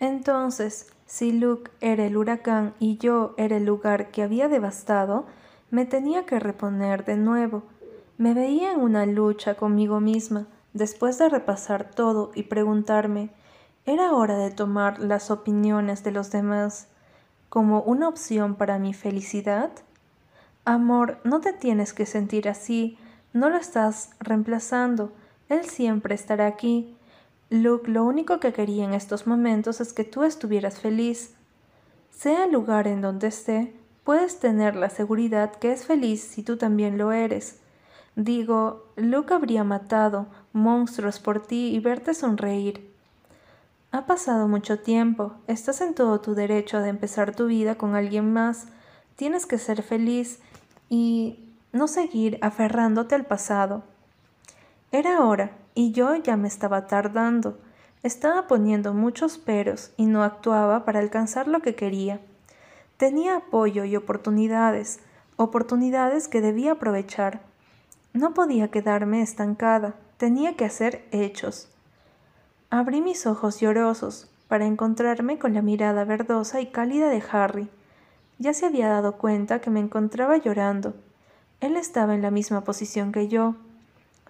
Entonces, 0.00 0.90
si 1.06 1.32
Luke 1.32 1.70
era 1.80 2.06
el 2.06 2.16
huracán 2.16 2.74
y 2.78 2.98
yo 2.98 3.34
era 3.36 3.56
el 3.56 3.66
lugar 3.66 4.10
que 4.10 4.22
había 4.22 4.48
devastado, 4.48 5.26
me 5.70 5.84
tenía 5.84 6.24
que 6.24 6.38
reponer 6.38 7.04
de 7.04 7.16
nuevo. 7.16 7.62
Me 8.16 8.34
veía 8.34 8.72
en 8.72 8.80
una 8.80 9.06
lucha 9.06 9.54
conmigo 9.54 10.00
misma, 10.00 10.46
después 10.72 11.18
de 11.18 11.28
repasar 11.28 11.90
todo 11.90 12.30
y 12.34 12.44
preguntarme, 12.44 13.30
¿era 13.86 14.12
hora 14.12 14.36
de 14.36 14.50
tomar 14.50 14.98
las 14.98 15.30
opiniones 15.30 16.02
de 16.04 16.12
los 16.12 16.30
demás 16.30 16.88
como 17.48 17.82
una 17.82 18.08
opción 18.08 18.54
para 18.54 18.78
mi 18.78 18.92
felicidad? 18.92 19.70
Amor, 20.64 21.18
no 21.24 21.40
te 21.40 21.52
tienes 21.52 21.94
que 21.94 22.06
sentir 22.06 22.48
así, 22.48 22.98
no 23.32 23.48
lo 23.48 23.56
estás 23.56 24.10
reemplazando, 24.20 25.12
él 25.48 25.64
siempre 25.64 26.14
estará 26.14 26.46
aquí. 26.46 26.94
Luke, 27.50 27.90
lo 27.90 28.04
único 28.04 28.40
que 28.40 28.52
quería 28.52 28.84
en 28.84 28.92
estos 28.92 29.26
momentos 29.26 29.80
es 29.80 29.92
que 29.94 30.04
tú 30.04 30.24
estuvieras 30.24 30.80
feliz. 30.80 31.34
Sea 32.10 32.44
el 32.44 32.52
lugar 32.52 32.86
en 32.86 33.00
donde 33.00 33.28
esté, 33.28 33.77
puedes 34.08 34.40
tener 34.40 34.74
la 34.74 34.88
seguridad 34.88 35.52
que 35.56 35.70
es 35.70 35.84
feliz 35.84 36.22
si 36.22 36.42
tú 36.42 36.56
también 36.56 36.96
lo 36.96 37.12
eres. 37.12 37.58
Digo, 38.16 38.86
Luke 38.96 39.34
habría 39.34 39.64
matado 39.64 40.28
monstruos 40.54 41.20
por 41.20 41.46
ti 41.46 41.74
y 41.74 41.80
verte 41.80 42.14
sonreír. 42.14 42.90
Ha 43.92 44.06
pasado 44.06 44.48
mucho 44.48 44.78
tiempo, 44.78 45.34
estás 45.46 45.82
en 45.82 45.92
todo 45.92 46.22
tu 46.22 46.34
derecho 46.34 46.80
de 46.80 46.88
empezar 46.88 47.36
tu 47.36 47.48
vida 47.48 47.74
con 47.74 47.94
alguien 47.94 48.32
más, 48.32 48.68
tienes 49.14 49.44
que 49.44 49.58
ser 49.58 49.82
feliz 49.82 50.40
y 50.88 51.40
no 51.72 51.86
seguir 51.86 52.38
aferrándote 52.40 53.14
al 53.14 53.26
pasado. 53.26 53.82
Era 54.90 55.20
hora, 55.20 55.50
y 55.74 55.92
yo 55.92 56.14
ya 56.14 56.38
me 56.38 56.48
estaba 56.48 56.86
tardando. 56.86 57.58
Estaba 58.02 58.46
poniendo 58.46 58.94
muchos 58.94 59.36
peros 59.36 59.90
y 59.98 60.06
no 60.06 60.22
actuaba 60.22 60.86
para 60.86 60.98
alcanzar 61.00 61.46
lo 61.46 61.60
que 61.60 61.74
quería. 61.74 62.22
Tenía 62.98 63.36
apoyo 63.36 63.84
y 63.84 63.94
oportunidades, 63.94 64.98
oportunidades 65.36 66.26
que 66.26 66.40
debía 66.40 66.72
aprovechar. 66.72 67.42
No 68.12 68.34
podía 68.34 68.72
quedarme 68.72 69.22
estancada, 69.22 69.94
tenía 70.16 70.56
que 70.56 70.64
hacer 70.64 71.06
hechos. 71.12 71.68
Abrí 72.70 73.00
mis 73.00 73.24
ojos 73.24 73.60
llorosos 73.60 74.28
para 74.48 74.66
encontrarme 74.66 75.38
con 75.38 75.54
la 75.54 75.62
mirada 75.62 76.02
verdosa 76.04 76.60
y 76.60 76.66
cálida 76.66 77.08
de 77.08 77.22
Harry. 77.30 77.70
Ya 78.40 78.52
se 78.52 78.66
había 78.66 78.88
dado 78.88 79.16
cuenta 79.16 79.60
que 79.60 79.70
me 79.70 79.78
encontraba 79.78 80.36
llorando. 80.36 80.94
Él 81.60 81.76
estaba 81.76 82.16
en 82.16 82.22
la 82.22 82.32
misma 82.32 82.64
posición 82.64 83.12
que 83.12 83.28
yo. 83.28 83.54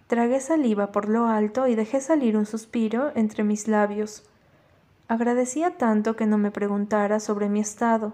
Tragué 0.09 0.41
saliva 0.41 0.93
por 0.93 1.09
lo 1.09 1.27
alto 1.27 1.69
y 1.69 1.75
dejé 1.75 2.03
salir 2.03 2.37
un 2.37 2.45
suspiro 2.45 3.13
entre 3.15 3.45
mis 3.45 3.67
labios. 3.67 4.29
Agradecía 5.09 5.79
tanto 5.79 6.17
que 6.17 6.27
no 6.27 6.37
me 6.37 6.51
preguntara 6.51 7.19
sobre 7.19 7.49
mi 7.49 7.61
estado, 7.61 8.13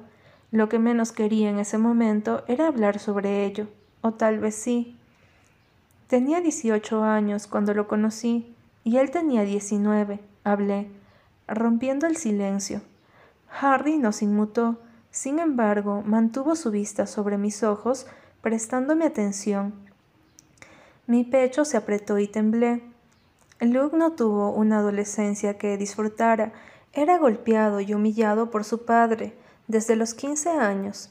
lo 0.54 0.68
que 0.68 0.78
menos 0.78 1.10
quería 1.10 1.50
en 1.50 1.58
ese 1.58 1.78
momento 1.78 2.44
era 2.46 2.68
hablar 2.68 3.00
sobre 3.00 3.44
ello, 3.44 3.66
o 4.02 4.12
tal 4.12 4.38
vez 4.38 4.54
sí. 4.54 4.96
Tenía 6.06 6.40
18 6.40 7.02
años 7.02 7.48
cuando 7.48 7.74
lo 7.74 7.88
conocí 7.88 8.54
y 8.84 8.98
él 8.98 9.10
tenía 9.10 9.42
19. 9.42 10.20
Hablé, 10.44 10.88
rompiendo 11.48 12.06
el 12.06 12.16
silencio. 12.16 12.82
Harry 13.60 13.98
nos 13.98 14.22
inmutó, 14.22 14.78
sin 15.10 15.40
embargo, 15.40 16.04
mantuvo 16.06 16.54
su 16.54 16.70
vista 16.70 17.08
sobre 17.08 17.36
mis 17.36 17.64
ojos, 17.64 18.06
prestándome 18.40 19.06
atención. 19.06 19.74
Mi 21.08 21.24
pecho 21.24 21.64
se 21.64 21.76
apretó 21.76 22.20
y 22.20 22.28
temblé. 22.28 22.84
Luke 23.58 23.96
no 23.96 24.12
tuvo 24.12 24.52
una 24.52 24.78
adolescencia 24.78 25.58
que 25.58 25.76
disfrutara, 25.76 26.52
era 26.92 27.18
golpeado 27.18 27.80
y 27.80 27.92
humillado 27.92 28.52
por 28.52 28.62
su 28.62 28.84
padre, 28.84 29.34
desde 29.66 29.96
los 29.96 30.14
15 30.14 30.50
años. 30.50 31.10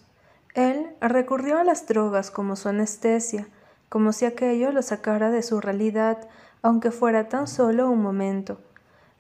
Él 0.54 0.88
recurrió 1.02 1.58
a 1.58 1.64
las 1.64 1.88
drogas 1.88 2.30
como 2.30 2.56
su 2.56 2.70
anestesia, 2.70 3.48
como 3.90 4.14
si 4.14 4.26
aquello 4.26 4.72
lo 4.72 4.82
sacara 4.82 5.32
de 5.32 5.42
su 5.42 5.62
realidad, 5.62 6.18
aunque 6.62 6.92
fuera 6.92 7.30
tan 7.30 7.48
solo 7.48 7.90
un 7.90 8.02
momento. 8.02 8.60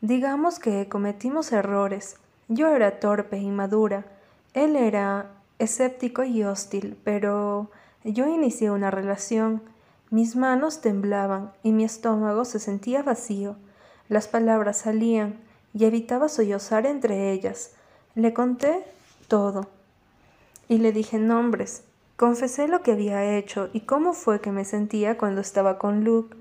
Digamos 0.01 0.59
que 0.59 0.89
cometimos 0.89 1.51
errores. 1.51 2.17
Yo 2.47 2.67
era 2.75 2.99
torpe 2.99 3.37
y 3.37 3.49
madura. 3.49 4.05
Él 4.53 4.75
era 4.75 5.27
escéptico 5.59 6.23
y 6.23 6.43
hostil, 6.43 6.97
pero 7.03 7.71
yo 8.03 8.27
inicié 8.27 8.69
una 8.69 8.91
relación. 8.91 9.61
Mis 10.09 10.35
manos 10.35 10.81
temblaban 10.81 11.51
y 11.63 11.71
mi 11.71 11.85
estómago 11.85 12.45
se 12.45 12.59
sentía 12.59 13.01
vacío. 13.01 13.55
Las 14.09 14.27
palabras 14.27 14.79
salían 14.79 15.39
y 15.73 15.85
evitaba 15.85 16.29
sollozar 16.29 16.85
entre 16.85 17.31
ellas. 17.31 17.71
Le 18.13 18.33
conté 18.33 18.83
todo. 19.33 19.67
Y 20.69 20.77
le 20.77 20.91
dije 20.91 21.17
nombres. 21.17 21.81
Confesé 22.17 22.67
lo 22.67 22.83
que 22.83 22.91
había 22.91 23.35
hecho 23.35 23.71
y 23.73 23.79
cómo 23.79 24.13
fue 24.13 24.41
que 24.41 24.51
me 24.51 24.63
sentía 24.63 25.17
cuando 25.17 25.41
estaba 25.41 25.79
con 25.79 26.03
Luke. 26.03 26.37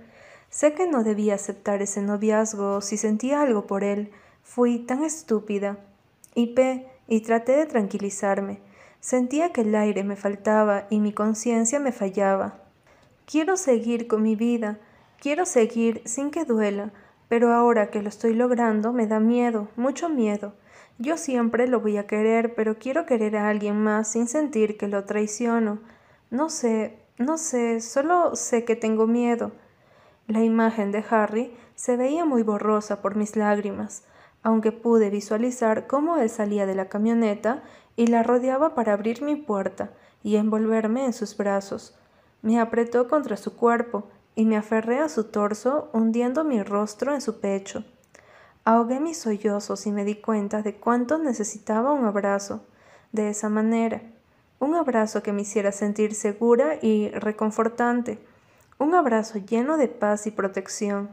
Sé 0.50 0.74
que 0.74 0.86
no 0.86 1.02
debía 1.02 1.36
aceptar 1.36 1.80
ese 1.80 2.02
noviazgo 2.02 2.82
si 2.82 2.98
sentía 2.98 3.40
algo 3.40 3.66
por 3.66 3.82
él. 3.82 4.10
Fui 4.42 4.78
tan 4.78 5.04
estúpida. 5.04 5.78
Hipé 6.34 6.86
y 7.08 7.22
traté 7.22 7.52
de 7.52 7.64
tranquilizarme. 7.64 8.60
Sentía 9.00 9.54
que 9.54 9.62
el 9.62 9.74
aire 9.74 10.04
me 10.04 10.16
faltaba 10.16 10.86
y 10.90 11.00
mi 11.00 11.14
conciencia 11.14 11.80
me 11.80 11.92
fallaba. 11.92 12.60
Quiero 13.24 13.56
seguir 13.56 14.06
con 14.06 14.20
mi 14.20 14.36
vida, 14.36 14.80
quiero 15.18 15.46
seguir 15.46 16.02
sin 16.04 16.30
que 16.30 16.44
duela, 16.44 16.90
pero 17.30 17.54
ahora 17.54 17.90
que 17.90 18.02
lo 18.02 18.10
estoy 18.10 18.34
logrando 18.34 18.92
me 18.92 19.06
da 19.06 19.18
miedo, 19.18 19.68
mucho 19.76 20.10
miedo. 20.10 20.52
Yo 21.02 21.16
siempre 21.16 21.66
lo 21.66 21.80
voy 21.80 21.96
a 21.96 22.06
querer, 22.06 22.54
pero 22.54 22.78
quiero 22.78 23.06
querer 23.06 23.36
a 23.36 23.48
alguien 23.48 23.76
más 23.82 24.06
sin 24.12 24.28
sentir 24.28 24.78
que 24.78 24.86
lo 24.86 25.04
traiciono. 25.04 25.80
No 26.30 26.48
sé, 26.48 26.96
no 27.18 27.38
sé, 27.38 27.80
solo 27.80 28.36
sé 28.36 28.64
que 28.64 28.76
tengo 28.76 29.08
miedo. 29.08 29.50
La 30.28 30.44
imagen 30.44 30.92
de 30.92 31.04
Harry 31.10 31.52
se 31.74 31.96
veía 31.96 32.24
muy 32.24 32.44
borrosa 32.44 33.02
por 33.02 33.16
mis 33.16 33.34
lágrimas, 33.34 34.04
aunque 34.44 34.70
pude 34.70 35.10
visualizar 35.10 35.88
cómo 35.88 36.18
él 36.18 36.30
salía 36.30 36.66
de 36.66 36.76
la 36.76 36.88
camioneta 36.88 37.64
y 37.96 38.06
la 38.06 38.22
rodeaba 38.22 38.76
para 38.76 38.92
abrir 38.92 39.22
mi 39.22 39.34
puerta 39.34 39.90
y 40.22 40.36
envolverme 40.36 41.04
en 41.04 41.12
sus 41.12 41.36
brazos. 41.36 41.98
Me 42.42 42.60
apretó 42.60 43.08
contra 43.08 43.36
su 43.36 43.56
cuerpo 43.56 44.04
y 44.36 44.44
me 44.44 44.56
aferré 44.56 45.00
a 45.00 45.08
su 45.08 45.24
torso 45.24 45.90
hundiendo 45.92 46.44
mi 46.44 46.62
rostro 46.62 47.12
en 47.12 47.20
su 47.20 47.40
pecho. 47.40 47.84
Ahogué 48.64 49.00
mis 49.00 49.18
sollozos 49.18 49.86
y 49.86 49.92
me 49.92 50.04
di 50.04 50.14
cuenta 50.14 50.62
de 50.62 50.76
cuánto 50.76 51.18
necesitaba 51.18 51.92
un 51.92 52.04
abrazo. 52.04 52.64
De 53.10 53.28
esa 53.28 53.48
manera, 53.48 54.02
un 54.60 54.74
abrazo 54.76 55.22
que 55.22 55.32
me 55.32 55.42
hiciera 55.42 55.72
sentir 55.72 56.14
segura 56.14 56.78
y 56.80 57.10
reconfortante, 57.10 58.24
un 58.78 58.94
abrazo 58.94 59.38
lleno 59.38 59.76
de 59.76 59.88
paz 59.88 60.26
y 60.26 60.30
protección. 60.30 61.10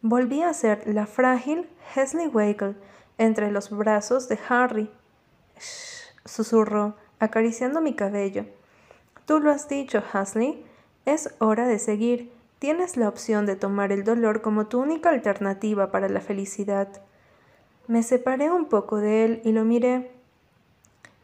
Volví 0.00 0.42
a 0.42 0.54
ser 0.54 0.82
la 0.86 1.06
frágil 1.06 1.68
Hesley 1.94 2.28
Wagle 2.28 2.76
entre 3.18 3.50
los 3.50 3.70
brazos 3.70 4.28
de 4.28 4.38
Harry. 4.48 4.90
Shh, 5.58 6.14
susurró, 6.24 6.96
acariciando 7.18 7.82
mi 7.82 7.94
cabello. 7.94 8.46
Tú 9.26 9.40
lo 9.40 9.50
has 9.50 9.68
dicho, 9.68 10.02
Hasley. 10.12 10.64
Es 11.04 11.34
hora 11.38 11.68
de 11.68 11.78
seguir. 11.78 12.32
Tienes 12.60 12.98
la 12.98 13.08
opción 13.08 13.46
de 13.46 13.56
tomar 13.56 13.90
el 13.90 14.04
dolor 14.04 14.42
como 14.42 14.66
tu 14.66 14.80
única 14.80 15.08
alternativa 15.08 15.90
para 15.90 16.10
la 16.10 16.20
felicidad. 16.20 16.88
Me 17.86 18.02
separé 18.02 18.50
un 18.50 18.66
poco 18.66 18.98
de 18.98 19.24
él 19.24 19.40
y 19.46 19.52
lo 19.52 19.64
miré. 19.64 20.10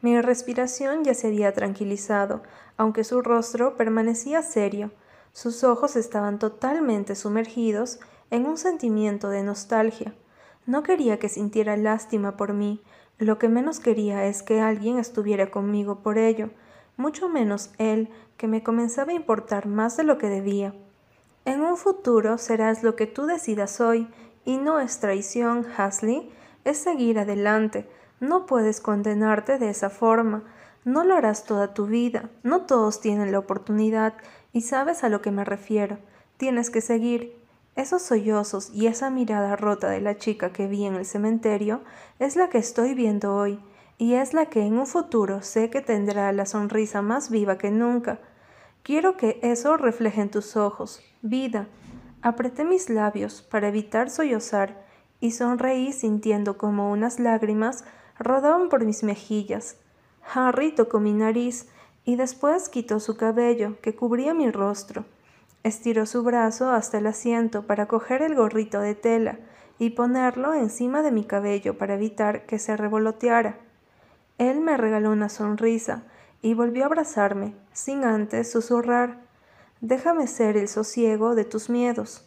Mi 0.01 0.18
respiración 0.18 1.05
ya 1.05 1.12
se 1.12 1.27
había 1.27 1.53
tranquilizado, 1.53 2.42
aunque 2.79 3.05
su 3.05 3.20
rostro 3.20 3.77
permanecía 3.77 4.40
serio. 4.40 4.92
Sus 5.35 5.62
ojos 5.62 5.94
estaban 5.94 6.38
totalmente 6.38 7.14
sumergidos 7.14 8.01
en 8.31 8.46
un 8.46 8.57
sentimiento 8.57 9.29
de 9.29 9.42
nostalgia. 9.42 10.14
No 10.64 10.83
quería 10.83 11.18
que 11.18 11.29
sintiera 11.29 11.77
lástima 11.77 12.38
por 12.38 12.55
mí, 12.55 12.81
lo 13.18 13.38
que 13.38 13.51
menos 13.51 13.79
quería 13.79 14.25
es 14.25 14.42
que 14.42 14.62
alguien 14.62 14.99
estuviera 14.99 15.51
conmigo 15.51 15.96
por 15.96 16.16
ello, 16.16 16.49
mucho 16.96 17.29
menos 17.29 17.72
él, 17.77 18.09
que 18.38 18.49
me 18.49 18.62
comenzaba 18.62 19.12
a 19.12 19.16
importar 19.16 19.66
más 19.66 19.99
de 19.99 20.05
lo 20.05 20.16
que 20.16 20.31
debía. 20.31 20.75
En 21.46 21.61
un 21.61 21.76
futuro 21.76 22.38
serás 22.38 22.82
lo 22.82 22.96
que 22.96 23.06
tú 23.06 23.24
decidas 23.24 23.80
hoy, 23.80 24.09
y 24.44 24.59
no 24.59 24.80
es 24.80 24.98
traición, 24.98 25.64
Hasley, 25.76 26.28
es 26.64 26.76
seguir 26.76 27.20
adelante. 27.20 27.88
No 28.18 28.46
puedes 28.46 28.80
condenarte 28.80 29.56
de 29.59 29.70
esa 29.70 29.88
forma. 29.88 30.42
No 30.85 31.04
lo 31.04 31.14
harás 31.14 31.44
toda 31.44 31.72
tu 31.72 31.87
vida. 31.87 32.30
No 32.42 32.62
todos 32.62 33.00
tienen 33.00 33.30
la 33.30 33.38
oportunidad, 33.38 34.14
y 34.52 34.62
sabes 34.62 35.04
a 35.04 35.09
lo 35.09 35.22
que 35.22 35.30
me 35.30 35.44
refiero. 35.44 35.98
Tienes 36.37 36.68
que 36.68 36.80
seguir. 36.80 37.37
Esos 37.76 38.02
sollozos 38.02 38.70
y 38.74 38.88
esa 38.88 39.11
mirada 39.11 39.54
rota 39.54 39.88
de 39.88 40.00
la 40.00 40.18
chica 40.18 40.50
que 40.52 40.66
vi 40.66 40.85
en 40.85 40.96
el 40.96 41.04
cementerio 41.04 41.82
es 42.18 42.35
la 42.35 42.48
que 42.48 42.59
estoy 42.59 42.94
viendo 42.94 43.37
hoy 43.37 43.61
y 43.98 44.14
es 44.14 44.35
la 44.35 44.46
que 44.46 44.62
en 44.62 44.78
un 44.78 44.87
futuro 44.87 45.42
sé 45.42 45.70
que 45.70 45.82
tendrá 45.82 46.32
la 46.32 46.46
sonrisa 46.46 47.02
más 47.02 47.30
viva 47.30 47.59
que 47.59 47.70
nunca. 47.70 48.18
Quiero 48.82 49.16
que 49.16 49.38
eso 49.42 49.76
refleje 49.76 50.20
en 50.20 50.30
tus 50.30 50.56
ojos, 50.56 51.02
vida. 51.28 51.66
Apreté 52.22 52.64
mis 52.64 52.90
labios 52.90 53.42
para 53.42 53.68
evitar 53.68 54.10
sollozar 54.10 54.84
y 55.20 55.32
sonreí 55.32 55.92
sintiendo 55.92 56.58
como 56.58 56.90
unas 56.90 57.18
lágrimas 57.18 57.84
rodaban 58.18 58.68
por 58.68 58.84
mis 58.84 59.02
mejillas. 59.02 59.76
Harry 60.34 60.72
tocó 60.72 61.00
mi 61.00 61.12
nariz 61.12 61.68
y 62.04 62.16
después 62.16 62.68
quitó 62.68 63.00
su 63.00 63.16
cabello 63.16 63.80
que 63.80 63.94
cubría 63.94 64.34
mi 64.34 64.50
rostro. 64.50 65.04
Estiró 65.62 66.06
su 66.06 66.22
brazo 66.22 66.70
hasta 66.70 66.98
el 66.98 67.06
asiento 67.06 67.66
para 67.66 67.86
coger 67.86 68.22
el 68.22 68.34
gorrito 68.34 68.80
de 68.80 68.94
tela 68.94 69.38
y 69.78 69.90
ponerlo 69.90 70.54
encima 70.54 71.02
de 71.02 71.10
mi 71.10 71.24
cabello 71.24 71.76
para 71.76 71.94
evitar 71.94 72.46
que 72.46 72.58
se 72.58 72.76
revoloteara. 72.76 73.58
Él 74.38 74.60
me 74.60 74.76
regaló 74.76 75.10
una 75.10 75.28
sonrisa 75.28 76.04
y 76.42 76.54
volvió 76.54 76.84
a 76.84 76.86
abrazarme, 76.86 77.54
sin 77.72 78.04
antes 78.04 78.50
susurrar 78.50 79.25
Déjame 79.80 80.26
ser 80.26 80.56
el 80.56 80.68
sosiego 80.68 81.34
de 81.34 81.44
tus 81.44 81.68
miedos. 81.68 82.22